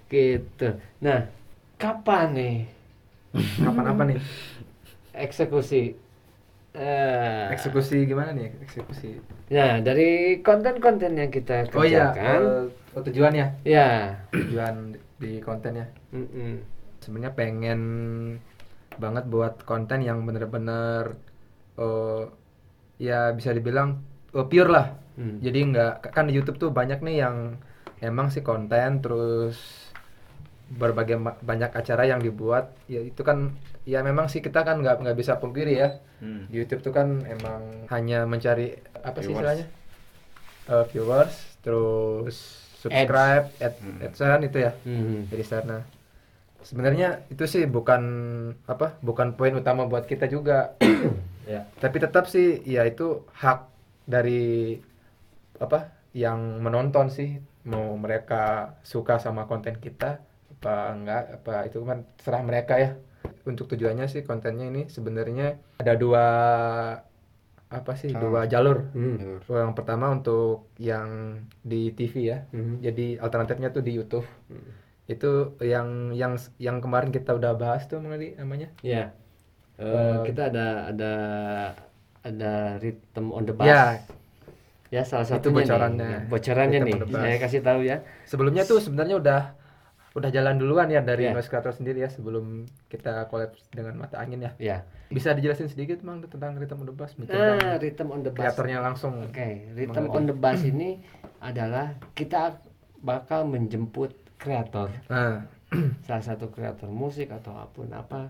Gitu. 0.07 0.67
Nah, 0.99 1.27
kapan 1.75 2.27
nih 2.31 2.55
kapan 3.59 3.85
apa 3.85 4.01
nih 4.05 4.17
eksekusi? 5.13 5.93
Eh, 6.71 7.45
eksekusi 7.49 8.05
gimana 8.05 8.31
nih 8.31 8.53
eksekusi 8.61 9.17
Nah, 9.49 9.81
dari 9.81 10.39
konten-konten 10.39 11.11
yang 11.11 11.27
kita 11.27 11.65
oh 11.71 11.81
iya 11.81 12.13
kerjakan, 12.13 12.39
eh, 12.39 12.63
oh, 12.95 13.01
tujuannya 13.01 13.45
ya, 13.63 14.15
tujuan 14.31 14.95
di 15.17 15.41
kontennya 15.41 15.89
mm-mm. 16.13 16.61
sebenarnya 17.01 17.33
pengen 17.33 17.81
banget 18.97 19.25
buat 19.27 19.61
konten 19.65 20.01
yang 20.01 20.23
bener-bener 20.23 21.17
eh, 21.77 22.23
ya 22.97 23.31
bisa 23.33 23.51
dibilang 23.51 24.01
eh, 24.33 24.47
pure 24.47 24.71
lah 24.71 24.87
Hmm. 25.17 25.41
jadi 25.41 25.59
nggak 25.73 26.13
kan 26.13 26.29
di 26.29 26.37
YouTube 26.37 26.61
tuh 26.61 26.69
banyak 26.69 27.01
nih 27.01 27.25
yang 27.25 27.57
emang 28.05 28.29
sih 28.29 28.45
konten 28.45 29.01
terus 29.01 29.89
berbagai 30.69 31.17
ma- 31.17 31.33
banyak 31.41 31.73
acara 31.73 32.05
yang 32.05 32.21
dibuat 32.21 32.77
ya 32.85 33.01
itu 33.01 33.25
kan 33.25 33.49
ya 33.81 34.05
memang 34.05 34.29
sih 34.29 34.45
kita 34.45 34.61
kan 34.61 34.77
nggak 34.77 35.01
nggak 35.01 35.17
bisa 35.17 35.41
pungkiri 35.41 35.73
ya 35.81 35.89
Hmm. 36.21 36.45
di 36.49 36.61
YouTube 36.61 36.85
tuh 36.85 36.93
kan 36.93 37.25
emang 37.25 37.89
hanya 37.89 38.29
mencari 38.29 38.77
apa 39.01 39.17
sih 39.17 39.33
Viewers. 39.33 39.41
istilahnya 39.41 39.65
Eh, 40.67 40.85
viewers 40.93 41.33
terus 41.65 42.37
subscribe 42.77 43.45
ad 43.57 43.73
Hmm. 43.77 43.99
AdSense 44.01 44.45
itu 44.45 44.57
ya 44.61 44.71
Mhm. 44.85 45.27
dari 45.27 45.43
sana. 45.43 45.77
Sebenarnya 46.61 47.23
itu 47.29 47.47
sih 47.47 47.63
bukan 47.65 48.01
apa 48.65 48.97
bukan 48.99 49.33
poin 49.33 49.55
utama 49.55 49.85
buat 49.85 50.05
kita 50.05 50.27
juga. 50.27 50.73
Ya 51.47 51.63
tapi 51.79 52.03
tetap 52.03 52.27
sih 52.27 52.59
ya 52.67 52.83
itu 52.83 53.23
hak 53.31 53.71
dari 54.03 54.75
apa 55.57 55.95
yang 56.11 56.59
menonton 56.59 57.07
sih. 57.07 57.39
Mau 57.63 57.95
mereka 57.95 58.75
suka 58.83 59.15
sama 59.15 59.47
konten 59.47 59.79
kita 59.79 60.19
apa 60.59 60.75
enggak 60.91 61.23
apa 61.39 61.53
itu 61.63 61.79
kan 61.87 62.03
serah 62.19 62.43
mereka 62.43 62.75
ya. 62.75 62.91
Untuk 63.47 63.71
tujuannya 63.71 64.11
sih 64.11 64.27
kontennya 64.27 64.67
ini 64.67 64.91
sebenarnya 64.91 65.55
ada 65.79 65.95
dua 65.95 66.25
apa 67.69 67.91
sih 67.93 68.09
Ah. 68.09 68.19
dua 68.19 68.41
jalur 68.45 68.87
Hmm. 68.91 69.43
yang 69.43 69.73
pertama 69.73 70.07
untuk 70.09 70.71
yang 70.77 71.35
di 71.61 71.91
TV 71.91 72.13
ya 72.25 72.37
Mhm. 72.49 72.79
jadi 72.79 73.05
alternatifnya 73.17 73.69
tuh 73.69 73.81
di 73.81 73.91
YouTube 73.91 74.23
Hmm. 74.47 74.71
itu 75.05 75.31
yang 75.61 75.87
yang 76.11 76.35
yang 76.57 76.77
kemarin 76.77 77.09
kita 77.09 77.31
udah 77.31 77.53
bahas 77.53 77.83
tuh 77.85 77.97
mengenai 77.97 78.35
namanya 78.35 78.71
Ya, 78.81 79.11
Eh, 79.75 79.85
Eh, 79.85 80.15
kita 80.25 80.47
ada 80.47 80.89
ada 80.89 81.13
ada 82.19 82.53
rhythm 82.77 83.29
on 83.29 83.43
the 83.43 83.53
bus. 83.53 83.63
Ya. 83.63 84.01
Ya, 84.89 85.03
salah 85.03 85.21
satunya 85.23 85.63
bocorannya. 85.63 86.01
nih. 86.01 86.19
Bocorannya 86.27 86.79
Rhythm 86.81 86.97
nih. 87.03 87.13
Saya 87.13 87.37
kasih 87.37 87.61
tahu 87.61 87.79
ya. 87.83 87.97
sebelumnya 88.23 88.63
tuh 88.63 88.79
sebenarnya 88.79 89.15
udah 89.17 89.41
udah 90.17 90.29
jalan 90.29 90.57
duluan 90.57 90.89
ya 90.89 90.99
dari 90.99 91.23
Iya. 91.23 91.31
Noise 91.31 91.45
Creator 91.47 91.71
sendiri 91.71 92.01
ya 92.01 92.09
sebelum 92.09 92.45
kita 92.87 93.27
collab 93.27 93.53
dengan 93.69 93.93
mata 93.95 94.17
angin 94.17 94.41
ya 94.41 94.51
Ya. 94.57 94.77
bisa 95.07 95.31
dijelasin 95.31 95.67
sedikit 95.67 96.01
mang 96.01 96.19
tentang 96.19 96.57
Rhythm 96.57 96.81
on 96.81 96.87
the 96.87 96.95
Bus 96.95 97.13
mungkin 97.15 97.31
Nah, 97.31 97.53
Bang, 97.55 97.77
rhythm 97.77 98.07
on 98.09 98.21
the 98.21 98.31
bus. 98.31 98.41
kreatornya 98.41 98.79
langsung 98.81 99.13
Oke, 99.23 99.69
rhythm 99.71 99.93
Mengerti. 100.03 100.17
on 100.17 100.23
the 100.25 100.35
bus 100.35 100.61
ini 100.63 100.89
adalah 101.37 101.85
kita 102.11 102.57
bakal 102.97 103.45
menjemput 103.45 104.09
kreator, 104.35 104.89
nah 105.05 105.45
salah 106.01 106.21
satu 106.23 106.47
kreator 106.47 106.87
musik 106.87 107.29
atau 107.29 107.53
apa 107.53 107.69
pun 107.71 107.89
apa. 107.89 108.21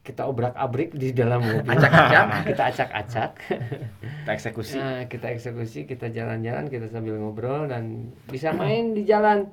kita 0.00 0.24
obrak-abrik 0.24 0.94
di 0.94 1.10
dalam 1.10 1.42
mobil. 1.44 1.68
Acak-acak. 1.68 2.26
kita 2.46 2.62
acak-acak. 2.64 3.30
Kita 4.18 4.30
eksekusi. 4.32 4.76
Nah, 4.76 5.04
kita 5.04 5.26
eksekusi, 5.28 5.80
kita 5.84 6.08
jalan-jalan, 6.08 6.64
kita 6.66 6.86
sambil 6.86 7.16
ngobrol 7.16 7.64
dan 7.64 7.84
bisa 8.24 8.48
main 8.50 8.92
di 8.92 9.02
jalan, 9.02 9.48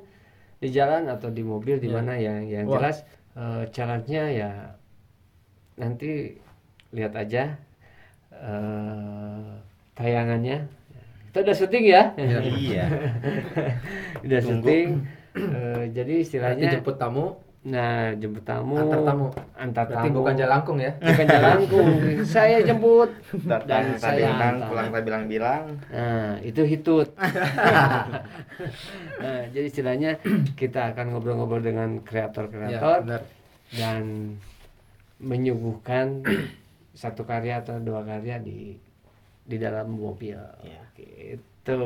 di 0.66 0.74
jalan 0.74 1.06
atau 1.06 1.30
di 1.30 1.46
mobil 1.46 1.78
di 1.78 1.88
Iya. 1.88 1.96
mana 1.96 2.14
yang 2.18 2.42
yang 2.44 2.66
Wah. 2.66 2.82
jelas 2.82 3.06
eh, 3.38 3.64
challenge-nya 3.70 4.24
ya 4.34 4.52
nanti 5.78 6.34
lihat 6.90 7.14
aja 7.14 7.54
eh, 8.34 9.46
tayangannya. 9.94 10.66
Kita 11.30 11.38
udah 11.44 11.56
syuting 11.56 11.86
ya, 11.86 12.02
Iya. 12.16 12.40
Iya. 12.42 12.86
udah 14.26 14.40
Tunggu. 14.40 14.64
syuting. 14.64 14.88
Eh, 15.36 15.84
jadi 15.92 16.14
Nanti 16.16 16.24
istilahnya, 16.24 16.72
jemput 16.72 16.96
tamu, 16.96 17.36
nah 17.66 18.14
jemput 18.14 18.46
tamu, 18.46 18.78
antar 18.78 19.02
tamu. 19.02 19.28
antar 19.58 19.84
Berarti 19.90 20.10
tamu. 20.14 20.18
bukan 20.22 20.36
jalangkung 20.38 20.78
ya. 20.78 20.94
bukan 21.02 21.26
jalanku, 21.26 21.80
saya 22.38 22.62
jemput 22.62 23.10
Datang 23.42 23.66
dan 23.66 23.84
tadi 23.98 24.22
saya 24.22 24.30
bilang, 24.30 24.54
antar. 24.54 24.68
pulang 24.70 24.88
tadi 24.94 25.04
bilang-bilang. 25.10 25.64
Nah, 25.90 26.38
itu 26.46 26.62
hitut. 26.62 27.10
nah, 29.26 29.42
jadi 29.50 29.66
istilahnya 29.66 30.22
kita 30.54 30.94
akan 30.94 31.18
ngobrol-ngobrol 31.18 31.66
dengan 31.66 32.06
kreator-kreator 32.06 33.02
benar. 33.02 33.22
dan 33.74 34.38
menyuguhkan 35.18 36.22
satu 37.02 37.26
karya 37.26 37.66
atau 37.66 37.82
dua 37.82 38.06
karya 38.06 38.38
di 38.46 38.78
di 39.42 39.58
dalam 39.58 39.90
mobil. 39.90 40.38
Iya. 40.62 40.82
Itu 41.34 41.80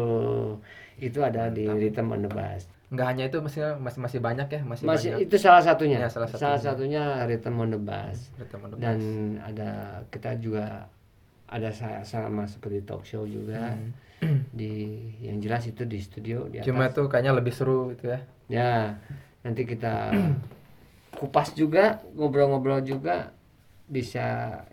itu 1.00 1.20
ada 1.24 1.48
di 1.48 1.72
Rhythm 1.72 2.12
on 2.12 2.28
the 2.28 2.32
Bus. 2.32 2.68
Nggak 2.90 3.06
hanya 3.06 3.24
itu 3.30 3.38
masih 3.38 3.62
masih 3.78 4.00
masih 4.02 4.20
banyak 4.20 4.48
ya, 4.50 4.62
masih, 4.66 4.84
Masih 4.90 5.10
banyak. 5.14 5.26
itu 5.30 5.36
salah 5.38 5.62
satunya. 5.62 5.98
Ya, 6.02 6.10
salah 6.10 6.26
salah 6.26 6.58
satunya. 6.58 6.66
satunya 6.66 7.04
Rhythm 7.30 7.56
on 7.62 7.70
the 7.70 7.82
Bus. 7.82 8.18
Rhythm 8.36 8.60
on 8.66 8.70
the 8.74 8.78
Dan 8.82 8.98
Bus. 8.98 9.46
ada 9.46 9.70
kita 10.10 10.32
juga 10.42 10.66
ada 11.50 11.70
sa- 11.70 12.02
sama 12.02 12.46
seperti 12.46 12.82
talk 12.82 13.06
show 13.06 13.26
juga 13.26 13.74
di 14.54 14.74
yang 15.22 15.38
jelas 15.40 15.66
itu 15.66 15.86
di 15.86 15.98
studio 16.02 16.46
di 16.46 16.58
atas. 16.58 16.66
Hmm. 16.66 16.78
Cuma 16.78 16.90
tuh 16.90 17.06
kayaknya 17.06 17.34
lebih 17.38 17.54
seru 17.54 17.94
itu 17.94 18.10
ya. 18.10 18.20
Ya, 18.50 18.74
nanti 19.46 19.64
kita 19.64 20.10
kupas 21.14 21.54
juga, 21.54 22.02
ngobrol-ngobrol 22.18 22.82
juga, 22.82 23.30
bisa 23.86 24.26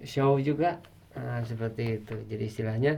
show 0.04 0.40
juga, 0.40 0.80
Nah, 1.16 1.40
seperti 1.48 1.96
itu. 1.96 2.12
Jadi 2.28 2.44
istilahnya 2.44 2.92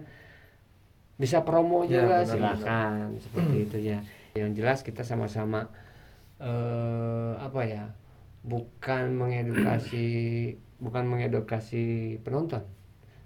bisa 1.14 1.42
promo 1.42 1.86
Ya, 1.86 2.02
juga, 2.02 2.16
benar, 2.22 2.34
silakan 2.34 2.94
seperti 3.18 3.56
itu 3.62 3.78
ya. 3.78 3.98
Yang 4.38 4.50
jelas 4.56 4.78
kita 4.80 5.02
sama-sama 5.02 5.66
eh 6.38 7.32
apa 7.36 7.60
ya, 7.66 7.84
bukan 8.46 9.10
mengedukasi, 9.12 10.06
bukan 10.78 11.04
mengedukasi 11.10 12.16
penonton, 12.22 12.62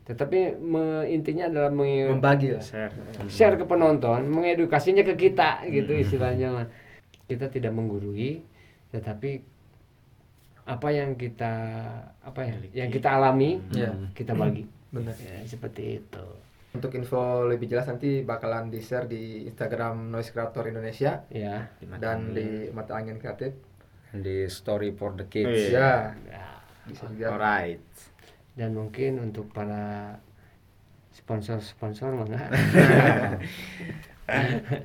tetapi 0.08 0.56
me- 0.56 1.04
intinya 1.06 1.52
adalah 1.52 1.68
menge- 1.68 2.08
Membagi 2.08 2.56
lah. 2.56 2.64
Share. 2.64 2.92
share 3.28 3.56
ke 3.60 3.68
penonton, 3.68 4.24
mengedukasinya 4.26 5.04
ke 5.04 5.14
kita 5.14 5.68
gitu 5.68 5.92
istilahnya 5.92 6.48
mah. 6.50 6.66
Kita 7.28 7.52
tidak 7.52 7.72
menggurui, 7.72 8.40
tetapi 8.90 9.44
apa 10.64 10.88
yang 10.88 11.12
kita 11.12 11.52
apa 12.18 12.40
ya, 12.48 12.54
yang 12.72 12.88
kita 12.88 13.08
alami, 13.12 13.60
Iya. 13.76 13.92
kita 14.16 14.32
bagi. 14.32 14.64
Benar. 14.88 15.12
Ya, 15.20 15.44
seperti 15.44 16.00
itu. 16.00 16.24
Untuk 16.72 16.88
info 16.92 17.20
lebih 17.44 17.68
jelas 17.68 17.84
nanti 17.84 18.20
bakalan 18.20 18.66
di 18.66 18.80
share 18.80 19.04
di 19.04 19.44
Instagram 19.44 20.08
Noise 20.08 20.32
Creator 20.32 20.64
Indonesia 20.66 21.20
Ya. 21.28 21.68
Di 21.76 21.84
mata 21.84 22.00
dan 22.02 22.32
di 22.32 22.48
Mata 22.68 22.92
Angin 22.94 23.16
Kreatif. 23.16 23.52
di 24.12 24.44
story 24.44 24.92
for 24.92 25.12
the 25.12 25.24
Oh, 25.24 25.28
kids. 25.28 25.68
iya. 25.68 26.12
Ya, 26.22 26.36
Ya. 26.36 26.46
bisa 26.84 27.08
juga. 27.08 27.32
Alright. 27.32 27.80
Dan 28.52 28.72
mungkin 28.72 29.20
untuk 29.22 29.48
para 29.48 30.16
sponsor-sponsor 31.10 32.12
mangga. 32.12 32.40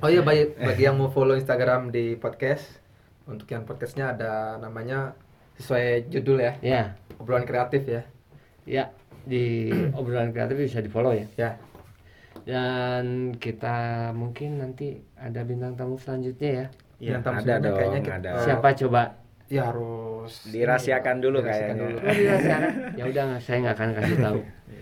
Oh 0.00 0.10
iya 0.10 0.20
bagi, 0.20 0.52
bagi 0.52 0.82
yang 0.82 0.96
mau 0.96 1.08
follow 1.08 1.32
Instagram 1.32 1.88
di 1.88 2.12
podcast, 2.14 2.68
untuk 3.24 3.48
yang 3.48 3.64
podcastnya 3.64 4.12
ada 4.12 4.32
namanya 4.58 5.16
sesuai 5.56 6.04
judul 6.06 6.42
ya, 6.42 6.52
ya, 6.60 6.82
obrolan 7.16 7.44
kreatif 7.44 7.80
ya. 7.82 8.02
ya 8.66 8.84
di 9.24 9.72
obrolan 9.96 10.32
kreatif 10.32 10.52
bisa 10.58 10.80
di 10.80 10.90
follow 10.90 11.12
ya. 11.12 11.24
Ya, 11.38 11.50
Dan 12.48 13.04
kita 13.36 13.76
mungkin 14.10 14.56
nanti 14.56 14.96
ada 15.14 15.44
bintang 15.44 15.76
tamu 15.76 16.00
selanjutnya 16.00 16.48
ya. 16.48 16.66
Iya, 16.98 17.12
Bintang 17.20 17.34
ada 17.38 17.54
dong, 17.60 17.76
kayaknya 17.76 18.00
kita- 18.00 18.18
ada. 18.18 18.30
Siapa 18.40 18.68
coba? 18.74 19.02
Ya 19.48 19.64
harus 19.64 20.32
Dirahasiakan 20.46 21.16
dulu 21.18 21.38
dirahasiakan 21.38 21.68
kayaknya. 21.70 21.84
dulu. 21.86 21.96
Oh, 21.98 22.12
dirahasiakan. 22.14 22.70
ya 22.96 23.04
udah 23.06 23.22
nggak- 23.26 23.42
saya 23.42 23.56
nggak 23.58 23.76
akan 23.76 23.88
kasih 23.94 24.16
tahu. 24.18 24.38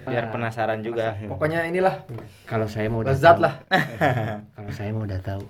Biar 0.06 0.24
penasaran 0.28 0.80
juga. 0.80 1.06
Pokoknya 1.24 1.60
inilah 1.66 1.94
Kalau 2.44 2.66
saya 2.66 2.86
mau 2.86 3.02
udah 3.02 3.10
lezat 3.10 3.34
tahu. 3.34 3.42
lah. 3.42 3.54
Kalau 4.56 4.70
saya 4.72 4.90
mau 4.90 5.02
udah 5.02 5.20
tahu. 5.20 5.42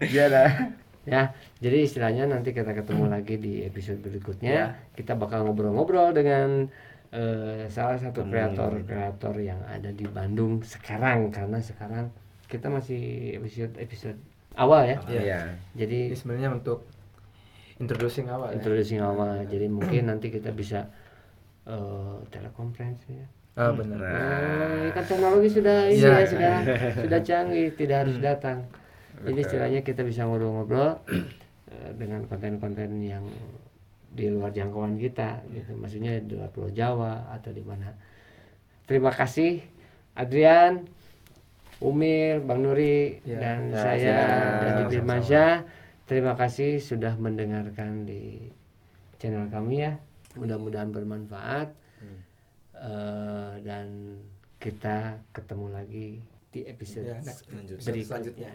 Iya 0.00 0.24
dah. 0.28 0.50
Ya, 1.06 1.22
jadi 1.56 1.86
istilahnya 1.86 2.26
nanti 2.26 2.50
kita 2.50 2.74
ketemu 2.74 3.06
lagi 3.06 3.38
di 3.38 3.62
episode 3.62 4.02
berikutnya. 4.02 4.50
Ya. 4.50 4.66
Kita 4.92 5.14
bakal 5.14 5.46
ngobrol-ngobrol 5.46 6.10
dengan 6.10 6.66
eh, 7.10 7.66
salah 7.68 7.96
satu 7.96 8.24
kreator-kreator 8.24 9.34
yang 9.38 9.60
ada 9.64 9.90
di 9.90 10.06
Bandung 10.06 10.62
sekarang 10.62 11.30
karena 11.30 11.58
sekarang 11.58 12.10
kita 12.46 12.66
masih 12.66 13.34
episode 13.36 13.74
episode 13.76 14.18
awal 14.54 14.86
ya. 14.86 14.98
Iya. 15.06 15.20
Iya. 15.22 15.40
Jadi 15.74 15.98
Ini 16.10 16.16
sebenarnya 16.16 16.50
untuk 16.54 16.86
introducing 17.76 18.26
awal 18.26 18.54
ya. 18.54 18.56
introducing 18.56 19.00
awal. 19.02 19.42
Jadi 19.44 19.66
mungkin 19.68 20.08
nanti 20.08 20.30
kita 20.30 20.50
bisa 20.50 20.86
eh, 21.66 22.16
telekonferensi 22.30 23.10
ya. 23.12 23.26
Ah 23.56 23.72
benar. 23.72 23.96
Nah. 23.96 24.92
Kan 24.92 25.04
teknologi 25.04 25.48
sudah 25.48 25.88
ini 25.88 26.00
Iya. 26.00 26.12
ya 26.20 26.26
sekarang 26.28 26.64
sudah 27.08 27.20
canggih, 27.24 27.68
tidak 27.72 27.96
harus 28.04 28.16
datang. 28.20 28.58
Jadi 29.16 29.38
istilahnya 29.40 29.80
kita 29.80 30.04
bisa 30.04 30.28
ngobrol-ngobrol 30.28 31.00
dengan 31.96 32.28
konten-konten 32.28 33.00
yang 33.00 33.24
di 34.16 34.32
luar 34.32 34.48
jangkauan 34.50 34.96
kita, 34.96 35.44
gitu. 35.52 35.76
Maksudnya 35.76 36.16
di 36.18 36.32
luar 36.32 36.48
Pulau 36.48 36.72
Jawa 36.72 37.28
atau 37.30 37.52
di 37.52 37.60
mana. 37.60 37.92
Terima 38.88 39.12
kasih 39.12 39.60
Adrian, 40.16 40.88
Umir, 41.78 42.40
Bang 42.40 42.64
Nuri 42.64 43.20
Ya. 43.22 43.36
dan 43.36 43.68
Ya, 43.68 43.76
saya 43.76 44.16
dari 44.16 44.72
Sama-sama. 44.72 44.90
Firmansyah. 44.90 45.52
Terima 46.06 46.32
kasih 46.32 46.80
sudah 46.80 47.12
mendengarkan 47.18 48.08
di 48.08 48.48
channel 49.18 49.52
kami 49.52 49.84
ya. 49.84 50.00
Mudah-mudahan 50.34 50.88
bermanfaat. 50.88 51.68
Eh, 52.76 53.52
dan 53.60 54.16
kita 54.56 55.16
ketemu 55.32 55.66
lagi 55.72 56.08
di 56.48 56.60
episode 56.64 57.08
Ya, 57.08 57.20
next- 57.20 57.48
berikutnya. 57.48 58.04
selanjutnya. 58.04 58.50